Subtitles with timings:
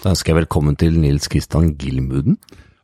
[0.00, 2.38] Da ønsker jeg velkommen til Nils Kristian Gilmuden.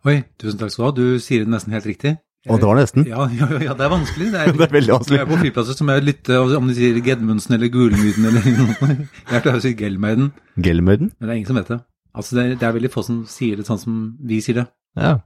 [0.06, 0.94] Oi, tusen takk skal du ha.
[1.16, 2.16] Du sier det nesten helt riktig.
[2.46, 3.06] Og det var nesten.
[3.08, 4.27] Ja, ja, ja, det er vanskelig.
[4.35, 5.16] Det er, Det er veldig vanskelig.
[5.18, 8.90] Jeg er på flyplasser som jeg lytter om de sier Gedmundsen eller Gulmyden eller noe.
[9.32, 10.29] Jeg klarer å si Gelmøyden.
[10.62, 11.10] Gelmøyden?
[11.16, 11.80] men det er ingen som vet det.
[12.16, 13.96] Altså, det er, det er veldig få som sier det sånn som
[14.28, 14.67] vi sier det.
[15.01, 15.17] Ja.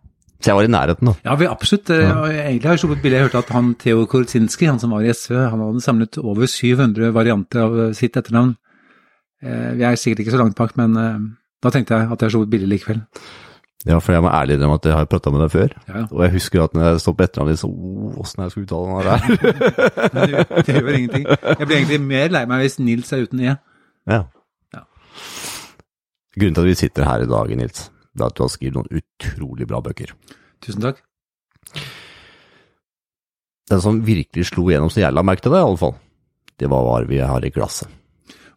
[0.40, 1.14] Så jeg var i nærheten, da.
[1.26, 1.90] Ja, vi absolutt.
[1.92, 2.14] Ja.
[2.22, 3.18] og Egentlig har jeg sluppet bilde.
[3.20, 6.48] Jeg hørte at han Theo Korsinski, han som var i SV, han hadde samlet over
[6.48, 8.54] 700 varianter av eh, sitt etternavn.
[9.44, 11.20] Eh, Vi er sikkert ikke så langt bak, men eh,
[11.62, 13.00] da tenkte jeg at jeg slo et bilde likevel.
[13.88, 15.70] Ja, for jeg må ærlig innrømme at jeg har prata med deg før.
[15.88, 17.70] Ja, Og jeg husker at når jeg står på etternavnet ditt, så
[18.20, 19.20] åssen jeg skal uttale den der.
[20.12, 21.24] men det, det gjør ingenting.
[21.30, 23.54] Jeg blir egentlig mer lei meg hvis Nils er uten E.
[24.10, 24.18] Ja.
[24.76, 24.82] Ja.
[26.36, 28.76] Grunnen til at vi sitter her i dag, Nils, det er at du har skrevet
[28.76, 30.12] noen utrolig bra bøker.
[30.60, 31.00] Tusen takk.
[33.70, 35.96] Den som virkelig slo gjennom så jeg la merke til det, i alle fall,
[36.60, 37.88] det var hva vi har i glasset.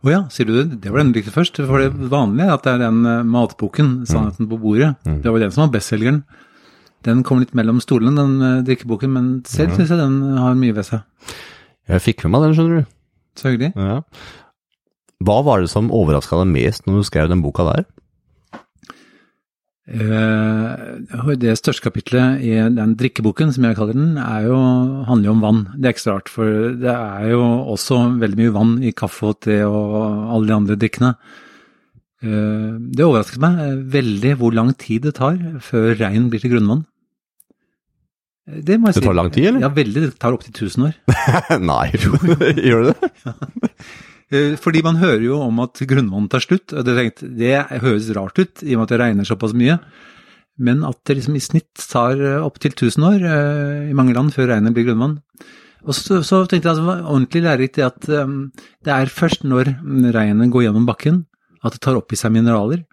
[0.04, 0.82] Å ja, sier du det?
[0.84, 1.62] Det var den du likte først.
[1.64, 4.96] For det vanlige er at det er den eh, matboken, 'Sannheten på bordet'.
[5.24, 6.24] Det var den som var bestselgeren.
[7.08, 10.76] Den kom litt mellom stolene, den eh, drikkeboken, men selv syns jeg den har mye
[10.76, 11.08] ved seg.
[11.88, 12.92] Jeg fikk med meg den, skjønner du.
[13.40, 13.72] Så hyggelig.
[13.80, 14.02] Ja.
[15.24, 17.86] Hva var det som overraska deg mest når du skrev den boka der?
[19.84, 24.60] Eh, det største kapitlet i den drikkeboken, som jeg kaller den, er jo,
[25.10, 25.64] handler jo om vann.
[25.76, 26.46] Det er ikke så rart, for
[26.80, 27.42] det er jo
[27.74, 29.98] også veldig mye vann i kaffe og te og
[30.38, 31.12] alle de andre drikkene.
[32.24, 36.86] Eh, det overrasket meg veldig hvor lang tid det tar før regn blir til grunnvann.
[38.48, 39.68] Eh, Det, må jeg Det tar lang tid, eller?
[39.68, 40.02] Ja, veldig.
[40.08, 40.96] Det tar opptil 1000 år.
[41.74, 41.92] Nei,
[42.72, 43.12] gjør det det?
[44.32, 46.74] Eh, Fordi man hører jo om at grunnvann tar slutt.
[46.74, 49.80] og tenkte, det høres rart ut, i og med at det regner såpass mye.
[50.58, 54.52] Men at det liksom i snitt tar opptil 1000 år eh, i mange land før
[54.54, 55.20] regnet blir grunnvann.
[55.84, 58.34] Og så, så tenkte jeg at det var ordentlig lærerikt det at eh,
[58.86, 59.76] det er først når
[60.16, 61.26] regnet går gjennom bakken
[61.64, 62.84] at det tar opp i seg mineraler.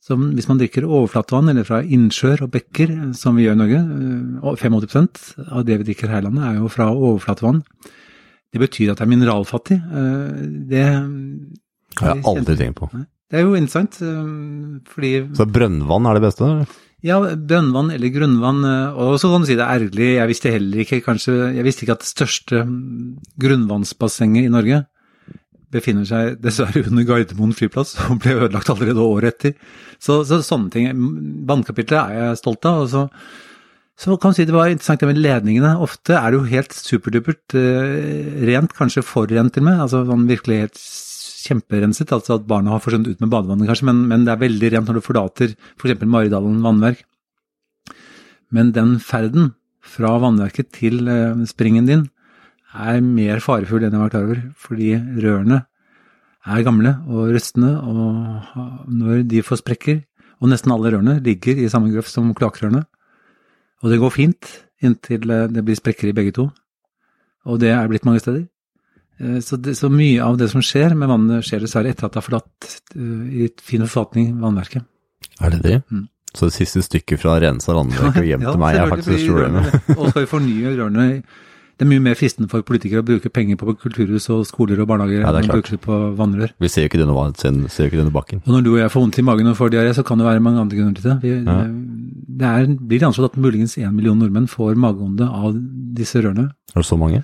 [0.00, 3.80] Så hvis man drikker overflatevann eller fra innsjøer og bekker, som vi gjør i Norge,
[3.80, 7.62] eh, og 85 av det vi drikker her i landet er jo fra overflatevann.
[8.50, 9.78] Det betyr at det er mineralfattig.
[9.78, 10.84] Eh, Det
[12.00, 12.90] har jeg aldri tenkt på.
[13.30, 14.30] Det er jo interessant, eh,
[14.90, 16.44] fordi Så brønnvann er det beste?
[16.44, 16.66] eller?
[17.02, 20.50] ja, brønnvann eller grunnvann, eh, og så kan du si det er ærlig, jeg visste
[20.52, 24.82] heller ikke kanskje, jeg visste ikke at det største mm, grunnvannsbassenget i Norge
[25.70, 29.54] befinner seg dessverre under Gardermoen flyplass, og ble ødelagt allerede året etter.
[30.02, 30.90] Så, så sånne ting,
[31.46, 33.04] vannkapitlet er jeg stolt av, og så,
[34.00, 35.74] så kan du si det var interessant det med ledningene.
[35.84, 40.02] Ofte er det jo helt superdupert eh, rent, kanskje for rent til og med, altså
[40.08, 40.82] sånn virkelig helt
[41.40, 44.70] kjemperenset, altså at barna har forsvunnet ut med badevannet kanskje, men, men det er veldig
[44.74, 46.04] rent når du forlater f.eks.
[46.04, 47.02] Maridalen vannverk.
[48.56, 49.52] Men den ferden
[49.84, 52.06] fra vannverket til eh, springen din
[52.70, 55.64] er mer farefull enn jeg var klar over, fordi rørene
[56.48, 60.00] er gamle og rustne, og når de får sprekker,
[60.40, 62.86] og nesten alle rørene ligger i samme grøft som kloakkrørene,
[63.82, 64.50] og det går fint
[64.84, 66.48] inntil eh, det blir sprekker i begge to,
[67.46, 68.46] og det er blitt mange steder.
[69.20, 72.12] Eh, Så, det, så mye av det som skjer med vannet, skjer dessverre etter at
[72.14, 74.84] det har forlatt eh, i fin forfatning vannverket.
[75.40, 75.78] Er det det?
[75.90, 76.06] Mm.
[76.30, 80.10] Så det siste stykket fra rensa vannverk og hjem til meg er faktisk rørene- Og
[80.12, 81.06] skal vi fornye rørene
[81.80, 84.86] Det er mye mer fristende for politikere å bruke penger på kulturhus og skoler og
[84.92, 86.52] barnehager Ja, enn å bruke det på vannrør.
[86.60, 88.42] Vi ser jo ikke denne, ser, ser ikke denne bakken.
[88.46, 90.26] Og når du og jeg får vondt i magen og får diaré, så kan det
[90.28, 91.16] være mange andre grunner til det.
[91.24, 91.56] Vi, Ja.
[92.40, 95.52] Det er, blir anslått at muligens én million nordmenn får mageonde av
[95.98, 96.46] disse rørene.
[96.72, 97.20] Er det så mange?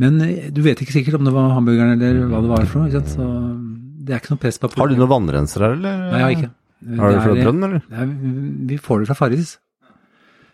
[0.00, 2.84] Men eh, du vet ikke sikkert om det var hamburgeren eller hva det var for
[2.84, 3.02] noe.
[3.08, 3.26] Så
[4.04, 6.04] det er ikke noe press på Har du noen vannrenser her, eller?
[6.10, 6.52] Nei, jeg har ikke.
[7.00, 7.82] Har du Det fra er- brønn, eller?
[7.92, 8.14] Er,
[8.70, 9.56] vi får det fra Farris.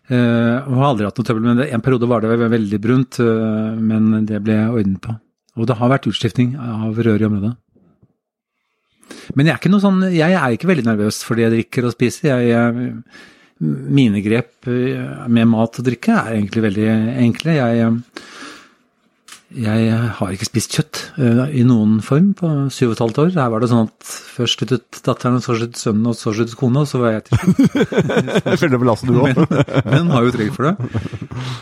[0.06, 1.68] Uh, og har aldri hatt noe trøbbel med det.
[1.74, 5.14] En periode var det veldig brunt, uh, men det ble ordnet på.
[5.58, 7.54] Og det har vært utskifting av rør i området.
[9.34, 11.88] Men jeg er ikke noe sånn, jeg er ikke veldig nervøs for det jeg drikker
[11.88, 12.28] og spiser.
[12.36, 12.92] Jeg, jeg,
[13.60, 16.88] mine grep eh, med mat og drikke er egentlig veldig
[17.22, 17.54] enkle.
[17.56, 17.94] Jeg,
[19.56, 23.30] jeg har ikke spist kjøtt eh, i noen form på syv og et halvt år.
[23.38, 26.58] Her var det sånn at først sluttet datteren, og så sluttet sønnen, og så sluttet
[26.60, 27.40] kona, og så var jeg til
[28.60, 28.76] slutt.
[28.90, 29.40] Lasten du Men,
[29.88, 30.90] men har jo trygg for det.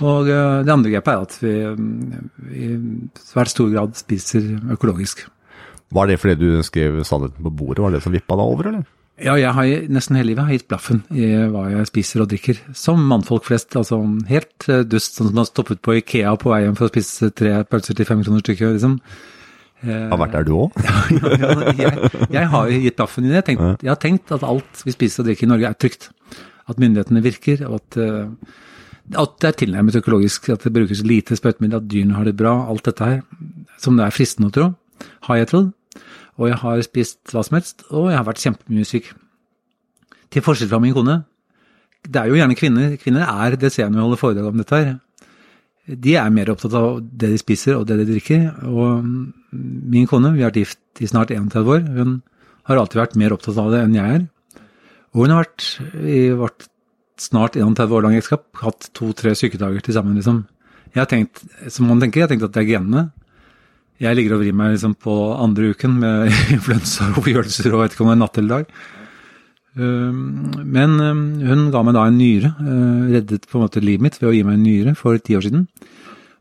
[0.02, 1.54] Og eh, det andre grepet er at vi
[2.64, 2.72] i
[3.22, 5.26] svært stor grad spiser økologisk.
[5.94, 8.90] Var det fordi du skrev sannheten på bordet, var det som vippa deg over, eller?
[9.22, 12.58] Ja, jeg har nesten hele livet har gitt blaffen i hva jeg spiser og drikker.
[12.75, 13.76] Som mannfolk flest.
[13.78, 16.93] Altså helt eh, dust, sånn som har stoppet på Ikea på vei hjem for å
[16.93, 18.96] spise tre pølser til fem kroner stykket, liksom.
[19.84, 20.81] Eh, Har vært der du òg?
[20.82, 23.44] ja, ja, jeg, jeg har gitt blaffen i det.
[23.55, 26.10] Jeg, jeg har tenkt at alt vi spiser og drikker i Norge er trygt.
[26.67, 30.50] At myndighetene virker, og at, eh, at det er tilnærmet økologisk.
[30.56, 32.56] At det brukes lite sprøytemidler, at dyrene har det bra.
[32.67, 33.22] Alt dette her,
[33.78, 34.69] som det er fristende å tro,
[35.31, 35.70] har jeg trodd.
[36.40, 39.12] Og jeg har spist hva som helst, og jeg har vært kjempemye syk.
[40.34, 41.22] til forskjell fra min kone.
[42.02, 42.96] Det er jo gjerne kvinner.
[42.98, 44.88] Kvinner er, det ser jeg når jeg holder foredrag om dette her.
[45.86, 48.48] De er mer opptatt av det de spiser og det de drikker.
[48.66, 49.04] Og
[49.54, 52.22] min kone, vi har vært gift i snart 31 år, hun
[52.66, 54.25] har alltid vært mer opptatt av det enn jeg er.
[55.14, 55.69] Og hun har vært
[56.02, 56.66] i vårt
[57.20, 60.42] snart 31 år lange ekteskap hatt to-tre sykedager til sammen, liksom.
[60.94, 63.04] Jeg har tenkt, som man tenker, jeg har tenkt at det er genene.
[64.02, 67.94] Jeg ligger og vrir meg liksom på andre uken med influensa og forkjølelser og vet
[67.94, 68.76] ikke om det er natt eller dag.
[69.75, 70.93] Men
[71.43, 74.35] hun ga meg da en nyre, øh, reddet på en måte livet mitt ved å
[74.37, 75.64] gi meg en nyre for ti år siden.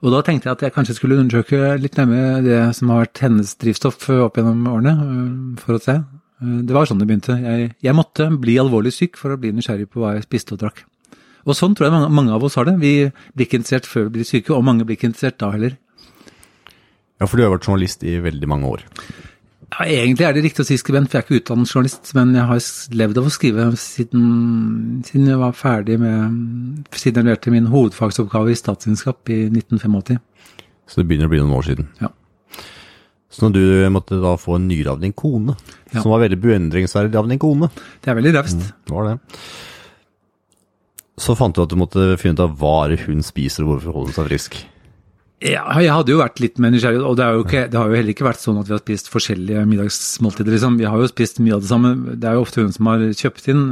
[0.03, 3.23] Og da tenkte jeg at jeg kanskje skulle undersøke litt nærmere det som har vært
[3.23, 5.97] hennes drivstoff opp gjennom årene, øh, for å se.
[6.43, 7.37] Det var sånn det begynte.
[7.39, 10.65] Jeg, jeg måtte bli alvorlig syk for å bli nysgjerrig på hva jeg spiste og
[10.65, 10.83] drakk.
[11.47, 12.75] Og sånn tror jeg mange, mange av oss har det.
[12.81, 15.77] Vi blir ikke interessert før vi blir syke, og mange blir ikke interessert da heller.
[17.21, 18.81] Ja, for du har vært journalist i veldig mange år.
[19.73, 22.11] Ja, Egentlig er det riktig å si skribent, for jeg er ikke utdannet journalist.
[22.17, 22.59] Men jeg har
[22.99, 24.25] levd av å skrive siden,
[25.07, 30.19] siden jeg var ferdig med Siden jeg leverte min hovedfagsoppgave i statsvitenskap i 1985.
[30.87, 31.87] Så det begynner å bli noen år siden.
[32.03, 32.11] Ja.
[33.33, 33.63] Så når du
[33.95, 35.55] måtte da få en nyre av din kone,
[35.91, 36.01] Ja.
[36.01, 37.71] som var veldig beundringsverdig av din kone,
[38.01, 38.59] Det er veldig raust.
[38.59, 39.19] det var det.
[41.17, 44.13] Så fant du at du måtte finne ut av hva hun spiser, og hvorfor holder
[44.13, 44.65] hun seg frisk.
[45.43, 47.97] Ja, jeg hadde jo vært litt mer nysgjerrig, og det, jo ikke, det har jo
[47.97, 50.55] heller ikke vært sånn at vi har spist forskjellige middagsmåltider.
[50.55, 50.77] Liksom.
[50.79, 51.91] Vi har jo spist mye av det samme.
[52.15, 53.65] Det er jo ofte hun som har kjøpt inn.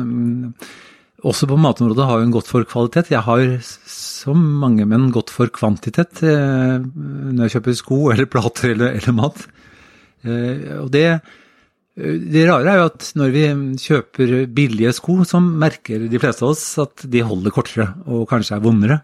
[1.31, 3.13] Også på matområdet har hun gått for kvalitet.
[3.13, 3.43] Jeg har,
[3.87, 9.15] som mange menn, gått for kvantitet eh, når jeg kjøper sko eller plater eller, eller
[9.15, 9.45] mat.
[10.27, 11.05] Eh, og det,
[11.95, 13.47] det rare er jo at når vi
[13.85, 18.57] kjøper billige sko, så merker de fleste av oss at de holder kortere og kanskje
[18.59, 19.03] er vondere.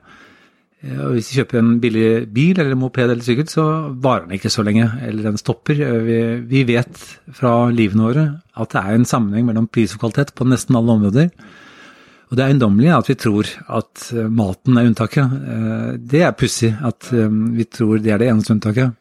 [0.85, 3.63] Og hvis vi kjøper en billig bil eller moped eller sykkel, så
[4.03, 5.79] varer den ikke så lenge, eller den stopper.
[5.81, 6.17] Eh, Vi,
[6.51, 6.99] vi vet
[7.33, 8.25] fra livene våre
[8.57, 11.31] at det er en sammenheng mellom pris og kvalitet på nesten alle områder.
[12.29, 15.33] Og det er eiendommelig at vi tror at eh, maten er unntaket.
[15.55, 18.93] Eh, Det er pussig at vi tror det er det eneste unntaket.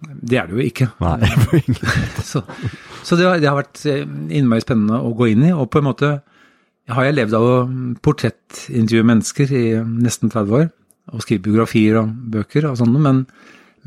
[0.00, 0.90] Det er det jo ikke.
[0.98, 1.30] Nei,
[2.30, 2.42] Så,
[3.04, 5.88] så det, har, det har vært innmari spennende å gå inn i, og på en
[5.92, 6.10] måte
[6.94, 7.54] har jeg levd av å
[8.04, 10.68] portrettintervjue mennesker i nesten 30 år,
[11.10, 13.24] og skrive biografier og bøker og sånne, men,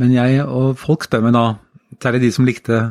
[0.02, 1.46] men jeg og folk spør meg da,
[2.04, 2.82] særlig de som likte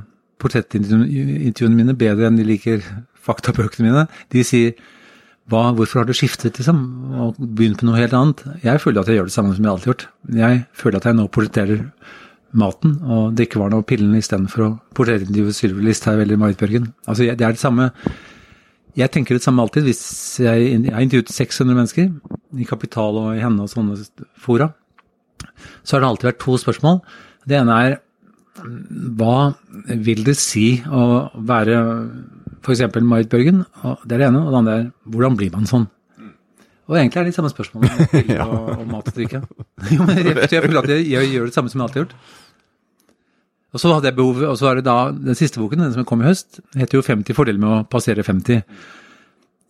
[0.43, 2.82] portrettintervjuene mine bedre enn de liker
[3.23, 4.75] faktabøkene mine, de sier
[5.50, 6.82] hva, hvorfor har du skiftet liksom,
[7.19, 8.44] og begynt på noe helt annet?
[8.62, 10.05] Jeg føler at jeg gjør det samme som jeg alltid har gjort.
[10.38, 11.81] Jeg føler at jeg nå portretterer
[12.62, 16.93] maten og drikkevarene og pillene istedenfor å portrettintervjue Sylvi Listhaug eller Marit Bjørgen.
[17.06, 17.91] Altså, det er det samme
[18.99, 19.87] Jeg tenker det samme alltid.
[19.89, 20.03] Hvis
[20.43, 22.11] jeg, jeg har intervjuet 600 mennesker
[22.61, 23.97] i Kapital og i henne og sånne
[24.41, 24.73] fora,
[25.83, 27.00] så har det alltid vært to spørsmål.
[27.49, 27.99] Det ene er
[29.17, 29.55] hva
[30.05, 31.79] vil det si å være
[32.62, 32.85] f.eks.
[33.00, 33.65] Marit Bjørgen?
[33.83, 34.44] Og det er det ene.
[34.44, 35.88] Og det andre er hvordan blir man sånn?
[36.91, 38.47] Og egentlig er det de samme spørsmålene
[38.83, 39.41] om mat og drikke.
[39.95, 42.09] Jo, men jeg, jeg føler at jeg, jeg gjør det samme som jeg alltid har
[42.09, 42.41] gjort.
[43.73, 46.05] Og så hadde jeg behov, og så er det da den siste boken, den som
[46.09, 48.61] kom i høst, heter jo 50 fordeler med å passere 50.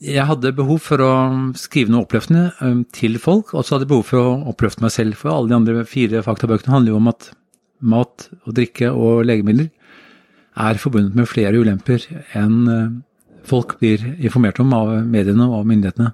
[0.02, 1.12] Jeg hadde behov for å
[1.54, 4.90] skrive noe oppløftende ø, til folk, og så hadde jeg behov for å oppløfte meg
[4.94, 7.28] selv, for alle de andre fire faktabøkene handler jo om at
[7.92, 9.70] mat og drikke og legemidler
[10.62, 12.02] er forbundet med flere ulemper
[12.38, 12.80] enn ø,
[13.46, 16.10] folk blir informert om av mediene og myndighetene.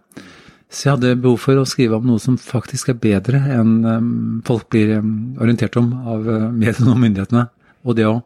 [0.69, 4.01] Så jeg hadde behov for å skrive om noe som faktisk er bedre enn ø,
[4.45, 5.05] folk blir ø,
[5.41, 7.49] orientert om av ø, mediene og myndighetene.
[7.87, 8.21] Og det å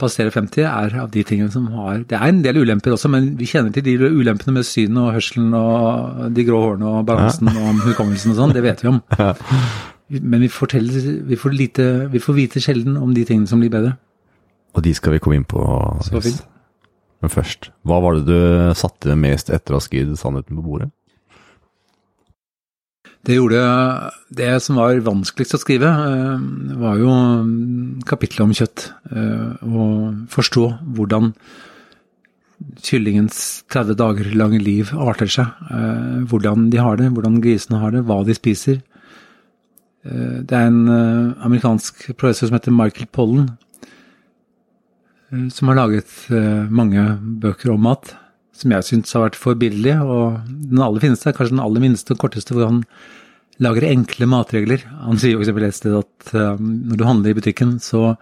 [0.00, 3.34] passere 50 er av de tingene som har Det er en del ulemper også, men
[3.36, 7.52] vi kjenner til de ulempene med synet og hørselen og de grå hårene og balansen
[7.52, 9.02] og hukommelsen og sånn, det vet vi om.
[10.10, 13.92] Men vi, vi, får lite, vi får vite sjelden om de tingene som blir bedre.
[14.74, 15.62] Og de skal vi komme inn på.
[16.02, 16.40] Så fint.
[17.22, 20.88] Men først, hva var det du satte mest etter å ha skrevet sannheten på bordet?
[23.26, 23.60] Det gjorde
[24.32, 28.92] Det som var vanskeligst å skrive, eh, var jo kapitlet kapittelet om kjøtt.
[29.12, 31.34] eh, Å forstå hvordan
[32.82, 35.46] kyllingens 30 dager lange liv arter seg.
[35.70, 38.82] eh, Hvordan de har det, hvordan grisene har det, hva de spiser.
[40.04, 43.58] Eh, Det er en eh, amerikansk professor som heter Michael Pollen,
[45.32, 48.14] eh, som har laget eh, mange bøker om mat,
[48.56, 49.96] som jeg syns har vært forbilledlig.
[50.02, 52.84] Og den aller fineste er kanskje den aller minste og korteste, hvor han
[53.60, 54.84] lager enkle matregler.
[55.04, 55.52] Han sier f.eks.
[55.52, 58.14] et sted at eh, når du handler i butikken, så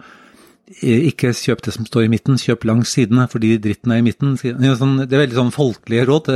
[0.81, 4.05] eh, ikke kjøp det som står i midten, kjøp langs sidene, fordi dritten er i
[4.05, 4.35] midten.
[4.39, 6.31] Sånn- det er veldig sånn folkelige råd.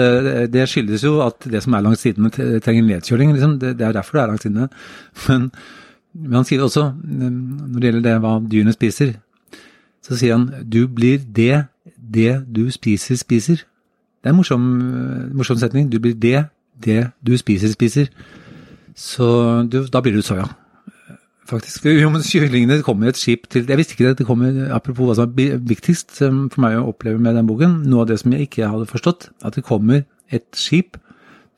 [0.53, 3.35] Det, skyldes jo at det som er langs sidene, trenger nedkjøling.
[3.35, 3.57] Liksom.
[3.63, 4.69] Det, er derfor det er langs sidene.
[5.27, 5.49] Men,
[6.13, 9.15] men han sier også, eh, når det gjelder det hva dyrene spiser,
[10.03, 11.65] så sier han du blir det
[11.97, 13.63] det du spiser, spiser.
[14.23, 14.65] Det er en morsom,
[15.35, 15.89] morsom setning.
[15.91, 16.45] Du blir det,
[16.83, 18.07] det du spiser, spiser.
[18.95, 19.27] Så
[19.67, 20.45] du, da blir du soya.
[21.49, 21.83] Faktisk.
[21.91, 24.17] Jo, men kyllingene kommer et skip til Jeg visste ikke det.
[24.21, 28.05] det kommer, Apropos hva som er viktigst for meg å oppleve med den boken, noe
[28.05, 30.95] av det som jeg ikke hadde forstått, at det kommer et skip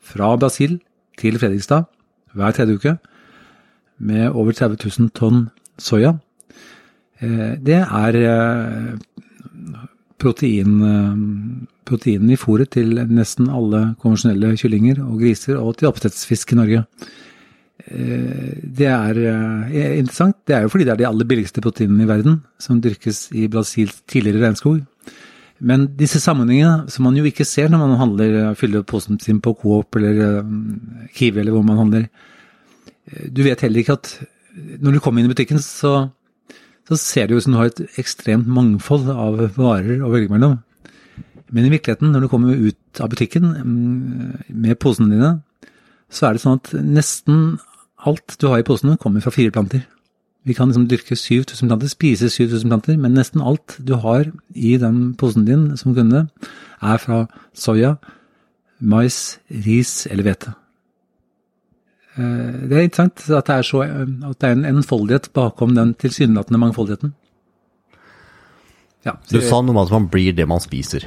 [0.02, 0.80] fra Brasil
[1.20, 1.86] til Fredrikstad
[2.34, 2.96] hver tredje uke
[4.02, 5.46] med over 30 000 tonn
[5.78, 6.16] soya.
[7.22, 8.98] Eh, Det er eh,
[10.18, 16.56] protein, eh, i fôret til nesten alle konvensjonelle kyllinger og griser, og til oppdrettsfisk i
[16.56, 16.84] Norge.
[17.86, 20.36] Eh, Det er eh, interessant.
[20.46, 23.48] Det er jo fordi det er de aller billigste proteinene i verden som dyrkes i
[23.48, 24.82] Brasils tidligere regnskog.
[25.60, 29.54] Men disse sammenhengene som man jo ikke ser når man handler, fyller posen sin på
[29.56, 30.44] Coop eller
[31.14, 32.08] Kiwi eller hvor man handler.
[33.32, 36.10] Du vet heller ikke at når du kommer inn i butikken, så,
[36.86, 40.60] så ser det jo som du har et ekstremt mangfold av varer å velge mellom.
[41.50, 45.32] Men i virkeligheten, når du kommer ut av butikken mm, med posene dine,
[46.10, 47.58] så er det sånn at nesten
[48.06, 49.84] alt du har i posene kommer fra fire planter.
[50.46, 54.76] Vi kan liksom dyrke 7000 planter, spise 7000 planter, men nesten alt du har i
[54.78, 56.28] den posen din som kunde,
[56.82, 57.24] er fra
[57.54, 57.96] soya,
[58.78, 60.54] mais, ris eller hvete.
[62.16, 63.82] Eh, Det er interessant at det er, så,
[64.30, 67.14] at det er en enfoldighet bakom den tilsynelatende mangfoldigheten.
[69.06, 71.06] Ja, Du sa noe om at man blir det man spiser,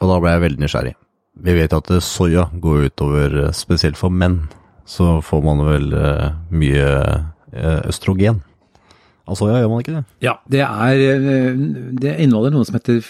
[0.00, 0.94] og da ble jeg veldig nysgjerrig.
[1.42, 4.48] Vi vet at eh, soya går utover, eh, spesielt for menn,
[4.84, 6.88] så får man vel eh, mye
[7.52, 8.42] eh, østrogen.
[9.30, 10.04] Av soya gjør man ikke det?
[10.26, 11.54] Ja, det er eh,
[12.02, 13.00] Det inneholder noe som heter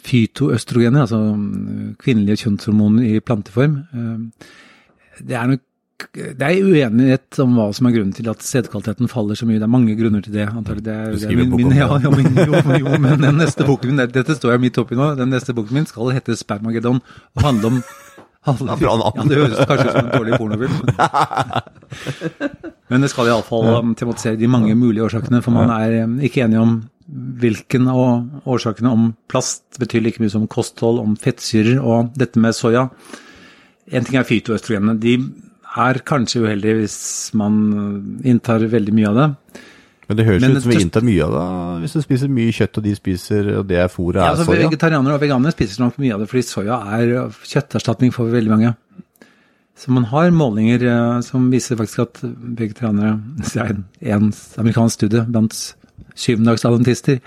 [0.00, 3.74] fytoøstrogener, altså mm, kvinnelige kjønnshormoner i planteform.
[3.92, 4.54] Eh,
[5.20, 5.60] Det er nok
[6.14, 9.58] det er uenighet om hva som er grunnen til at sædkvaliteten faller så mye.
[9.60, 10.46] Det er mange grunner til det.
[10.48, 10.84] antagelig.
[10.86, 13.66] Det er, Du det er min, min, ja, ja, min, jo, jo, men den neste
[13.68, 17.02] boken min, dette står jeg midt oppi nå, den neste boken min skal hete Spermageddon
[17.36, 17.82] og handle om
[18.48, 18.94] alle, Ja.
[19.16, 20.78] Ja, det høres kanskje ut som en dårlig pornofilm.
[22.90, 26.46] Men det skal iallfall um, tematisere de mange mulige årsakene, for man er um, ikke
[26.46, 26.78] enig om
[27.42, 32.56] hvilken av årsakene om plast betyr like mye som kosthold, om fettsyrer og dette med
[32.56, 32.86] soya.
[33.90, 34.96] En ting er fytoøstrogenene.
[35.02, 35.16] De
[35.78, 36.98] er kanskje uheldig hvis
[37.38, 37.58] man
[38.26, 39.28] inntar veldig mye av det.
[40.10, 41.42] Men det høres Men ut som vi inntar mye av det,
[41.84, 44.48] hvis du spiser mye kjøtt og de spiser, og det er fôret Ja, er altså,
[44.48, 44.64] soya.
[44.66, 47.12] vegetarianere og veganere spiser nok mye av det, fordi soya er
[47.46, 48.72] kjøtterstatning for veldig mange.
[49.78, 54.98] Så man har målinger eh, som viser faktisk at vegetarianere Det er en, en amerikansk
[54.98, 55.54] studie blant
[56.18, 57.22] syvendagsadventister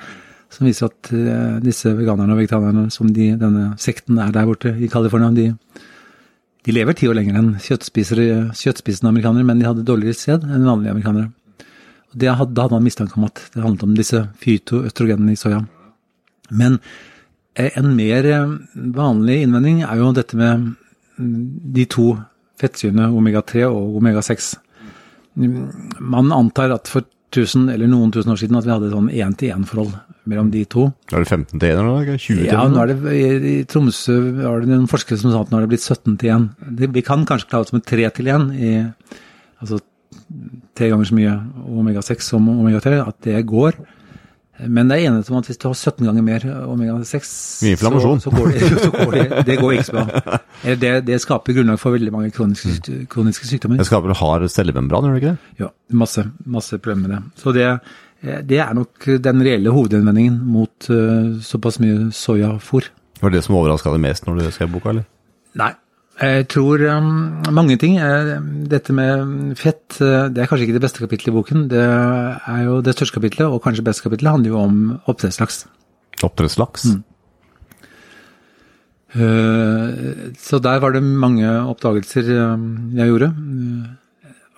[0.53, 4.75] som viser at eh, disse veganerne og vegetarianerne, som de, denne sekten er der borte
[4.75, 5.47] i California, de,
[6.63, 10.93] de lever ti år lenger enn kjøttspisende amerikanere, men de hadde dårligere sæd enn vanlige
[10.95, 11.31] amerikanere.
[12.13, 15.63] Da hadde man mistanke om at det handlet om disse fytoøstrogenene i soya.
[16.53, 16.77] Men
[17.57, 18.53] eh, en mer eh,
[18.95, 20.69] vanlig innvending er jo dette med
[21.17, 21.41] mm,
[21.75, 22.07] de to
[22.61, 24.53] fettsyrene omega-3 og omega-6.
[25.41, 25.57] Mm,
[25.99, 29.95] Man antar at for tusen eller noen tusen år siden at vi hadde sånn én-til-én-forhold
[30.29, 30.87] mellom de to.
[31.11, 32.03] Er det 15 til 1 eller noe?
[32.03, 32.17] ikke?
[32.17, 32.51] 20 til 1?
[32.53, 33.15] Ja, nå er det
[33.49, 36.35] i, Tromsø var det noen forskere som sa at nå er det blitt 17 til
[36.35, 36.45] 1.
[36.79, 38.71] Det, vi kan kanskje klare oss med 3 til 1, i,
[39.63, 39.81] altså
[40.77, 41.33] tre ganger så mye
[41.81, 43.77] omega-6 som omega-3, at det går.
[44.69, 47.31] Men det er enighet om at hvis du har 17 ganger mer omega-6,
[47.65, 48.21] Mye inflammasjon.
[48.21, 50.37] Så, så, går det, så går det, det går ikke så bra.
[50.63, 53.81] Eller det, det skaper grunnlag for veldig mange kroniske, kroniske sykdommer.
[53.81, 55.63] Det skaper hard cellemembran, gjør det ikke det?
[55.65, 55.71] Ja,
[56.03, 57.21] masse, masse problemer med det.
[57.41, 57.67] Så det,
[58.23, 62.87] det er nok den reelle hovedinnvendingen mot eh, såpass mye soyafôr.
[63.19, 65.07] Var det det som overraska deg mest når du skrev boka, eller?
[65.59, 65.73] Nei.
[66.21, 67.07] Jeg tror um,
[67.57, 67.95] mange ting.
[67.97, 68.35] Eh,
[68.69, 71.63] Dette med fett, eh, det er kanskje ikke det beste kapittelet i boken.
[71.71, 74.77] Det er jo det største kapittelet, og kanskje beste kapittelet, handler jo om
[75.09, 75.63] oppdrettslaks.
[76.23, 76.85] Oppdrettslaks?
[76.93, 77.01] Mm.
[79.13, 82.63] Eh, Så der var det mange oppdagelser eh,
[82.97, 83.33] jeg gjorde.
[83.33, 83.91] Eh,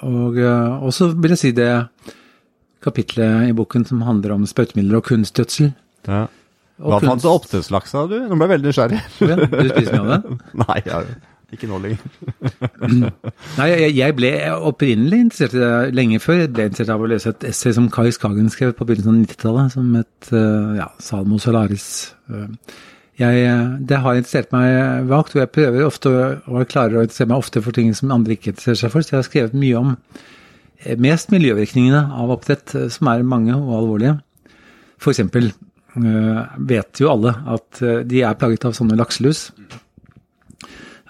[0.06, 1.70] Og så også vil jeg si det
[2.86, 5.72] kapitlet i boken som handler om sprøytemidler og kunstgjødsel.
[6.08, 6.26] Ja.
[6.80, 8.18] Hva kunst- fant du oppdrettslaks, sa du?
[8.28, 9.00] Nå ble jeg veldig nysgjerrig.
[9.24, 10.38] Ja, Du spiser mye av det?
[10.66, 10.98] Nei, ja,
[11.56, 12.02] ikke nå lenger.
[13.60, 14.32] Nei, jeg, ble
[14.72, 16.42] opprinnelig interessert i det lenge før.
[16.44, 19.22] Jeg ble interessert av å lese et essay som Kai Skagen skrev på begynnelsen av
[19.24, 21.88] 90-tallet, som het eh, ja, Salmo Solaris.
[22.32, 22.50] Eh,
[23.16, 23.44] Jeg,
[23.88, 27.30] det har interessert meg vagt, og jeg prøver ofte å og jeg klarer å interessere
[27.32, 29.78] meg ofte for ting som andre ikke interesserer seg for, så jeg har skrevet mye
[29.80, 30.26] om eh,
[31.02, 34.20] mest miljøvirkningene av oppdrett, eh, som er mange og alvorlige.
[35.06, 39.52] Eksempel eh, vet jo alle at eh, de er plaget av sånne lakselus.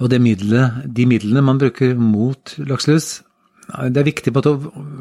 [0.03, 3.22] Og det middelet, de midlene man bruker mot lakselus,
[3.65, 4.57] det er viktig på å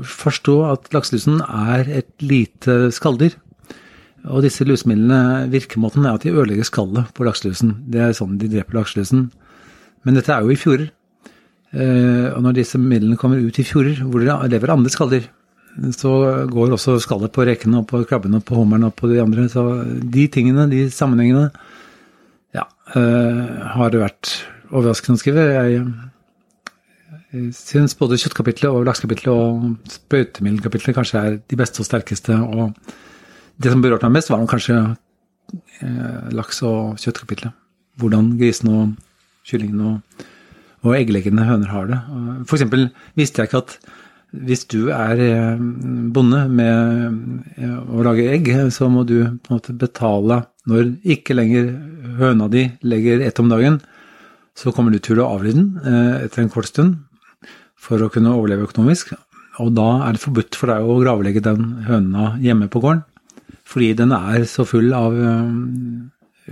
[0.08, 3.34] forstå at lakselusen er et lite skalldyr.
[4.32, 7.74] Og disse lusemidlene, virkemåten er at de ødelegger skallet på lakselusen.
[7.92, 9.26] Det er sånn de dreper lakselusen.
[10.06, 10.88] Men dette er jo i fjorder.
[11.74, 15.26] Eh, og når disse midlene kommer ut i fjorder hvor det lever andre skaller,
[15.96, 19.18] så går også skallet på rekene og på krabbene og på hummeren og på de
[19.22, 19.48] andre.
[19.50, 21.48] Så de tingene, de sammenhengene,
[22.54, 23.40] ja, eh,
[23.74, 24.34] har det vært
[24.70, 25.46] overraskende å skrive.
[25.50, 25.80] Jeg,
[27.34, 32.38] jeg syns både kjøttkapitlet og laksekapitlet og sprøytemiddelkapitlet kanskje er de beste og sterkeste.
[32.38, 32.70] og
[33.58, 34.78] det som berørte meg mest, var kanskje
[35.82, 37.54] eh, laks- og kjøttkapitlet.
[37.98, 38.94] Hvordan grisene og
[39.46, 40.24] kyllingene og,
[40.84, 42.00] og eggleggende høner har det.
[42.48, 43.78] For eksempel visste jeg ikke at
[44.34, 45.60] hvis du er eh,
[46.14, 51.36] bonde med eh, å lage egg, så må du på en måte betale når ikke
[51.36, 51.70] lenger
[52.18, 53.78] høna di legger ett om dagen,
[54.58, 56.98] så kommer du til å avlive den eh, etter en kort stund
[57.78, 59.14] for å kunne overleve økonomisk.
[59.62, 63.04] Og da er det forbudt for deg å gravlegge den høna hjemme på gården
[63.64, 65.14] fordi den er så full av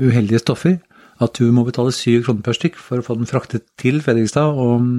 [0.00, 0.78] uheldige stoffer
[1.24, 4.58] at du må betale syv kroner per stykk for å få den fraktet til Fredrikstad
[4.58, 4.90] og um,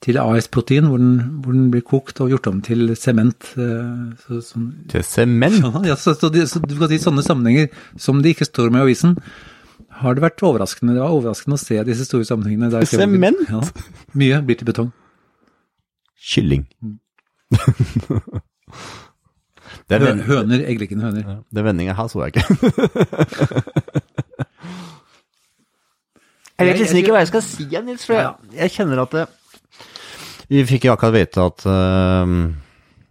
[0.00, 3.50] til AS Protein, hvor den, hvor den blir kokt og gjort om til sement.
[3.52, 4.70] Så, sånn.
[4.88, 5.60] Til sement?
[5.84, 7.68] Ja, så, så, så, du kan si sånne sammenhenger
[8.00, 9.18] som det ikke står med i avisen,
[10.00, 10.94] har det vært overraskende.
[10.96, 12.72] Det var overraskende å se disse store sammenhengene.
[12.72, 13.44] Der sement?
[13.50, 13.60] Ja,
[14.16, 14.88] mye blir til betong.
[16.30, 16.64] Kylling.
[16.80, 16.96] Mm.
[19.90, 21.24] Høner, eggleggende høner.
[21.26, 22.44] Ja, det vendinga her så jeg ikke.
[26.60, 29.26] jeg vet liksom ikke hva jeg skal si, Nils, for jeg, jeg kjenner at det,
[30.50, 32.34] Vi fikk jo akkurat vite at uh,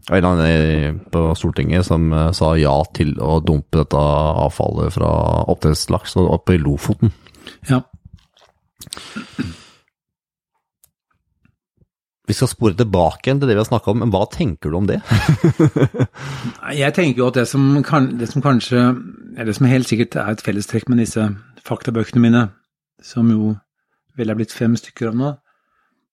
[0.09, 4.03] en annen på Stortinget som uh, sa ja til å dumpe dette
[4.45, 5.13] avfallet fra
[5.49, 7.13] oppdrettslaks oppe i Lofoten.
[7.69, 7.81] Ja.
[12.29, 14.77] Vi skal spore tilbake igjen til det vi har snakka om, men hva tenker du
[14.77, 14.99] om det?
[16.77, 18.83] jeg tenker jo at det som, kan, det som, kanskje,
[19.33, 21.25] eller som helt sikkert er et fellestrekk med disse
[21.65, 22.43] faktabøkene mine,
[23.05, 23.53] som jo
[24.19, 25.33] vel er blitt fem stykker av nå,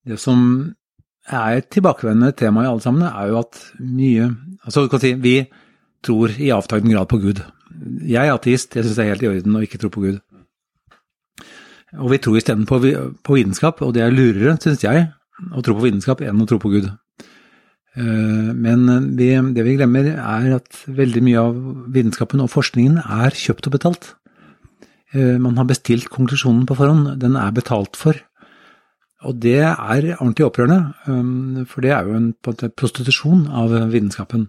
[0.07, 0.41] det som
[1.27, 4.31] er et tilbakevendende tema i alle sammen, er jo at mye
[4.67, 5.45] Altså, du kan si, vi
[6.03, 7.39] tror i avtagende grad på Gud.
[8.03, 10.17] Jeg er ateist, jeg syns det er helt i orden å ikke tro på Gud.
[12.03, 12.81] Og vi tror isteden på,
[13.23, 15.05] på vitenskap, og det er lurere, syns jeg,
[15.55, 16.89] å tro på vitenskap enn å tro på Gud.
[17.97, 18.85] Eh, men
[19.17, 21.63] det vi glemmer, er at veldig mye av
[21.95, 24.11] vitenskapen og forskningen er kjøpt og betalt.
[25.15, 28.19] Eh, man har bestilt konklusjonen på forhånd, den er betalt for.
[29.27, 34.49] Og det er ordentlig opprørende, eh, for det er jo en, prostitusjon av vitenskapen.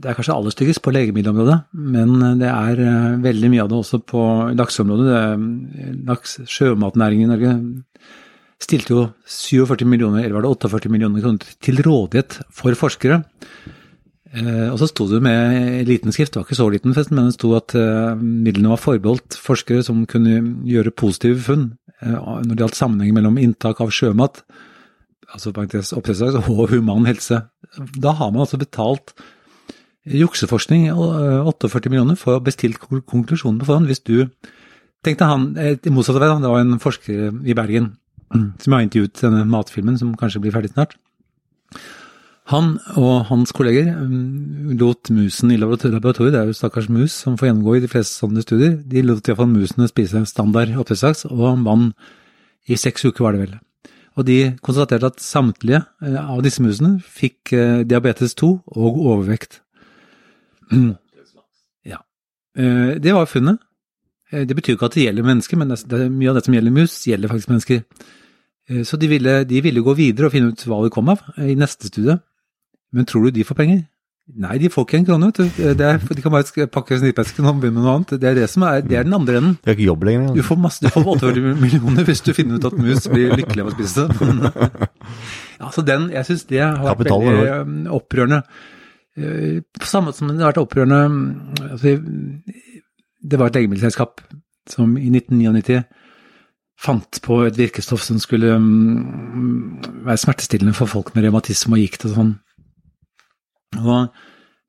[0.00, 3.98] Det er kanskje aller styggest på legemiddelområdet, men det er veldig mye av det også
[4.06, 4.22] på
[4.54, 6.04] lakseområdet.
[6.06, 7.54] Laks, sjømatnæringen i Norge
[8.60, 13.22] stilte jo 47 millioner, eller var det 48 millioner kroner til rådighet for forskere.
[14.30, 17.30] Eh, og så sto det med liten skrift, det var ikke så liten festen, men
[17.30, 20.36] det sto at eh, midlene var forbeholdt forskere som kunne
[20.70, 21.64] gjøre positive funn
[21.98, 24.44] eh, når det gjaldt sammenhengen mellom inntak av sjømat,
[25.34, 27.42] altså oppdrettslaks, og human helse.
[27.98, 29.16] Da har man altså betalt
[30.06, 33.90] jukseforskning 48 millioner for å bestilt konklusjonen på forhånd.
[33.90, 34.30] Hvis du
[35.04, 35.50] tenkte han,
[35.92, 37.96] motsatt vei, det var en forsker i Bergen
[38.62, 40.94] som har intervjuet denne matfilmen, som kanskje blir ferdig snart.
[42.50, 47.36] Han og hans kolleger um, lot musen i laboratoriet, det er jo stakkars mus som
[47.38, 51.62] får gjennomgå i de fleste sånne studier, de lot iallfall musene spise standard oppdrettslaks og
[51.66, 51.92] vann
[52.66, 53.58] i seks uker, var det vel.
[54.18, 59.62] Og de konstaterte at samtlige eh, av disse musene fikk eh, diabetes 2 og overvekt.
[61.90, 62.02] Ja.
[62.58, 63.62] Eh, det var funnet.
[64.30, 65.72] Det betyr ikke at det gjelder mennesker, men
[66.14, 67.80] mye av det som gjelder mus, gjelder faktisk mennesker.
[68.86, 71.56] Så de ville, de ville, gå videre og finne ut hva det kom av i
[71.58, 72.14] neste studie.
[72.92, 73.82] Men tror du de får penger?
[74.38, 75.62] Nei, de får ikke en krone, vet du.
[75.72, 78.12] Er, de kan bare pakke snippesken og begynne med noe annet.
[78.22, 79.56] Det er det som er, det er den andre enden.
[79.58, 80.34] Det er ikke jobb lenger.
[80.36, 83.64] Du får, masse, du får 48 millioner hvis du finner ut at mus blir lykkelige
[83.64, 84.68] av å spise det.
[85.62, 88.42] ja, så den, jeg syns det har vært Kapital, veldig um, opprørende.
[89.18, 91.00] Eh, på samme måte som det har vært opprørende
[91.66, 91.96] altså,
[93.32, 94.22] Det var et legemiddelselskap
[94.70, 95.80] som i 1999
[96.80, 102.06] fant på et virkestoff som skulle um, være smertestillende for folk med revmatisme og gikt
[102.06, 102.30] og sånn.
[103.78, 104.08] Og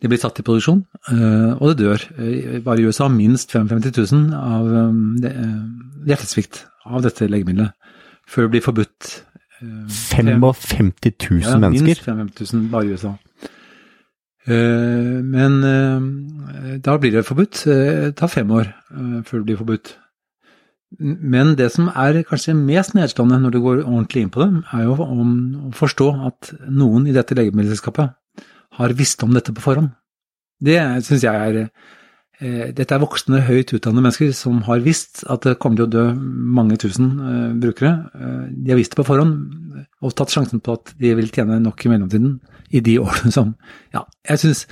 [0.01, 2.05] det blir satt i produksjon, uh, og det dør.
[2.17, 7.75] Uh, bare i USA minst 55 000 av uh, hjertesvikt av dette legemiddelet,
[8.27, 9.11] før det blir forbudt.
[9.61, 11.85] 55 000 ja, mennesker?
[11.85, 13.13] Minst 55 000 bare i USA.
[14.49, 15.59] Men
[16.81, 17.59] da blir det forbudt.
[17.69, 18.71] Det tar fem år
[19.21, 19.91] før det blir forbudt.
[20.97, 24.89] Men det som er kanskje mest nedslående når du går ordentlig inn på det, er
[24.89, 25.27] jo å
[25.77, 28.17] forstå at noen i dette legemiddelselskapet
[28.77, 29.91] har visst om dette på forhånd.
[30.61, 35.47] Det syns jeg er eh, dette er voksne, høyt utdannede mennesker som har visst at
[35.47, 36.05] det kommer til å dø
[36.59, 37.93] mange tusen eh, brukere.
[38.13, 39.33] Eh, de har visst det på forhånd
[40.01, 42.37] og tatt sjansen på at de vil tjene nok i mellomtiden
[42.71, 43.55] i de årene som
[43.95, 44.65] Ja, jeg syns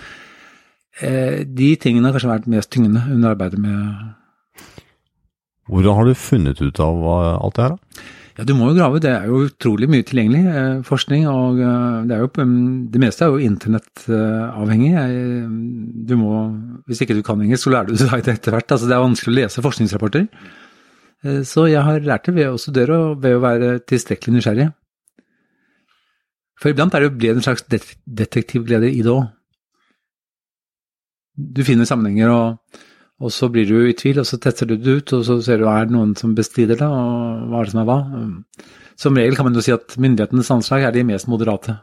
[0.99, 3.77] de tingene har kanskje vært mest tyngende under arbeidet med
[5.71, 8.01] Hvordan har du funnet ut av alt det her, da?
[8.39, 9.01] Ja, du må jo grave.
[9.03, 12.53] Det er jo utrolig mye tilgjengelig eh, forskning, og eh, det er jo um,
[12.87, 14.91] Det meste er jo internettavhengig.
[14.93, 15.41] Jeg,
[16.07, 16.15] du
[16.87, 18.71] Hvis ikke du kan engelsk, så lærer du deg det etter hvert.
[18.71, 20.27] Altså, det er vanskelig å lese forskningsrapporter.
[21.25, 24.69] Eh, så jeg har lært det ved å studere og ved å være tilstrekkelig nysgjerrig.
[26.59, 29.27] For iblant er det jo blitt en slags det detektivglede i det òg.
[31.39, 32.79] Du finner sammenhenger, og,
[33.19, 35.59] og så blir du i tvil, og så tester du det ut, og så ser
[35.59, 37.99] du er det noen som bestrider det, og hva er det som er hva.
[38.99, 41.77] Som regel kan man jo si at myndighetenes anslag er de mest moderate.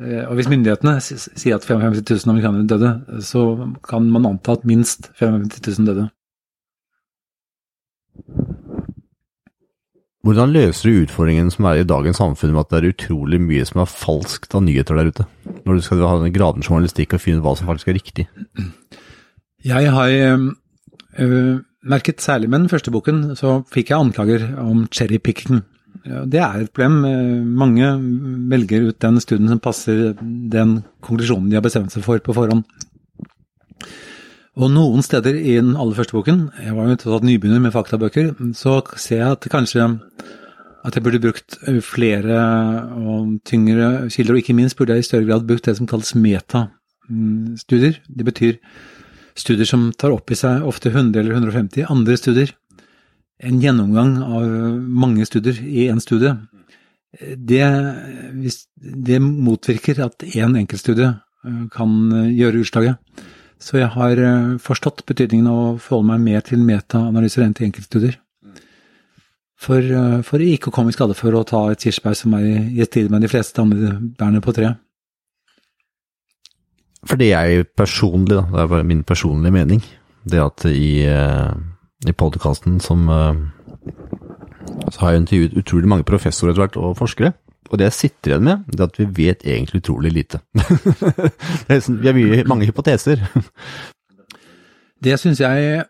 [0.00, 4.64] Eh, Og hvis myndighetene sier at 55 000 amerikanere døde, så kan man anta at
[4.66, 6.08] minst 55 000 døde.
[10.26, 13.64] Hvordan løser du utfordringen som er i dagens samfunn med at det er utrolig mye
[13.64, 15.26] som er falskt av nyheter der ute?
[15.64, 18.26] Når du skal ha den graden journalistikk og finne ut hva som faktisk er riktig.
[19.64, 20.50] Jeg har øh,
[21.18, 25.62] merket særlig med den første boken, så fikk jeg anklager om cherrypicking.
[26.04, 27.04] Det er et problem.
[27.04, 27.88] Eh, Mange
[28.50, 32.64] velger ut den studien som passer den konklusjonen de har bestemt seg for på forhånd.
[34.58, 38.32] Og noen steder i den aller første boken, jeg var jo tatt nybegynner med faktabøker,
[38.58, 39.86] så ser jeg at kanskje
[40.86, 42.38] at jeg burde brukt flere
[42.96, 46.14] og tyngre kilder, og ikke minst burde jeg i større grad brukt det som kalles
[46.14, 48.00] metastudier.
[48.08, 48.58] Det betyr
[49.38, 52.52] studier som tar opp i seg ofte 100 eller 150 andre studier.
[53.38, 54.46] En gjennomgang av
[55.04, 56.34] mange studier i én studie.
[57.18, 57.64] Det,
[58.76, 63.22] det motvirker at én enkeltstudie eh, kan eh, gjøre utslaget.
[63.58, 67.70] Så jeg har eh, forstått betydningen av å forholde meg mer til metaanalyser enn til
[67.70, 68.18] enkeltstudier.
[69.58, 69.82] For,
[70.22, 73.08] for ikke å komme i skade for å ta et kirsebær som er i strid
[73.10, 74.78] med de fleste andre bærene på treet.
[77.06, 79.82] For det jeg personlig, da, det er bare min personlige mening,
[80.28, 81.52] det at i, eh,
[82.08, 83.44] i podkasten som eh,
[84.90, 87.32] Så har jeg intervjuet utrolig mange professorer etter hvert, og forskere.
[87.70, 90.40] Og det jeg sitter igjen med, det er at vi vet egentlig utrolig lite.
[91.84, 93.20] Sånn- vi har mye, mange hypoteser.
[95.04, 95.84] Det syns jeg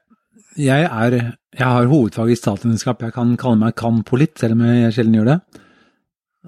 [0.59, 1.11] Jeg er
[1.55, 3.03] Jeg har hovedfag i statsvitenskap.
[3.03, 5.39] Jeg kan kalle meg kan-politt, selv om jeg sjelden gjør det.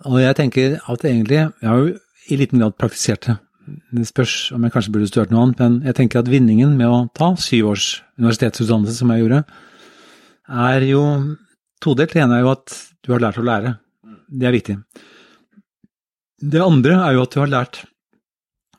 [0.04, 1.94] Og jeg tenker at egentlig Jeg har jo
[2.30, 3.36] i liten grad praktisert det.
[3.96, 6.88] Det spørs om jeg kanskje burde studert noe annet, men jeg tenker at vinningen med
[6.88, 9.44] å ta syv års universitetsutdannelse, som jeg gjorde,
[10.70, 11.04] er jo
[11.83, 12.14] todelt.
[12.14, 13.76] Det ene er jo at du har lært å lære.
[14.30, 14.76] Det er viktig.
[16.40, 17.83] Det andre er jo at du har lært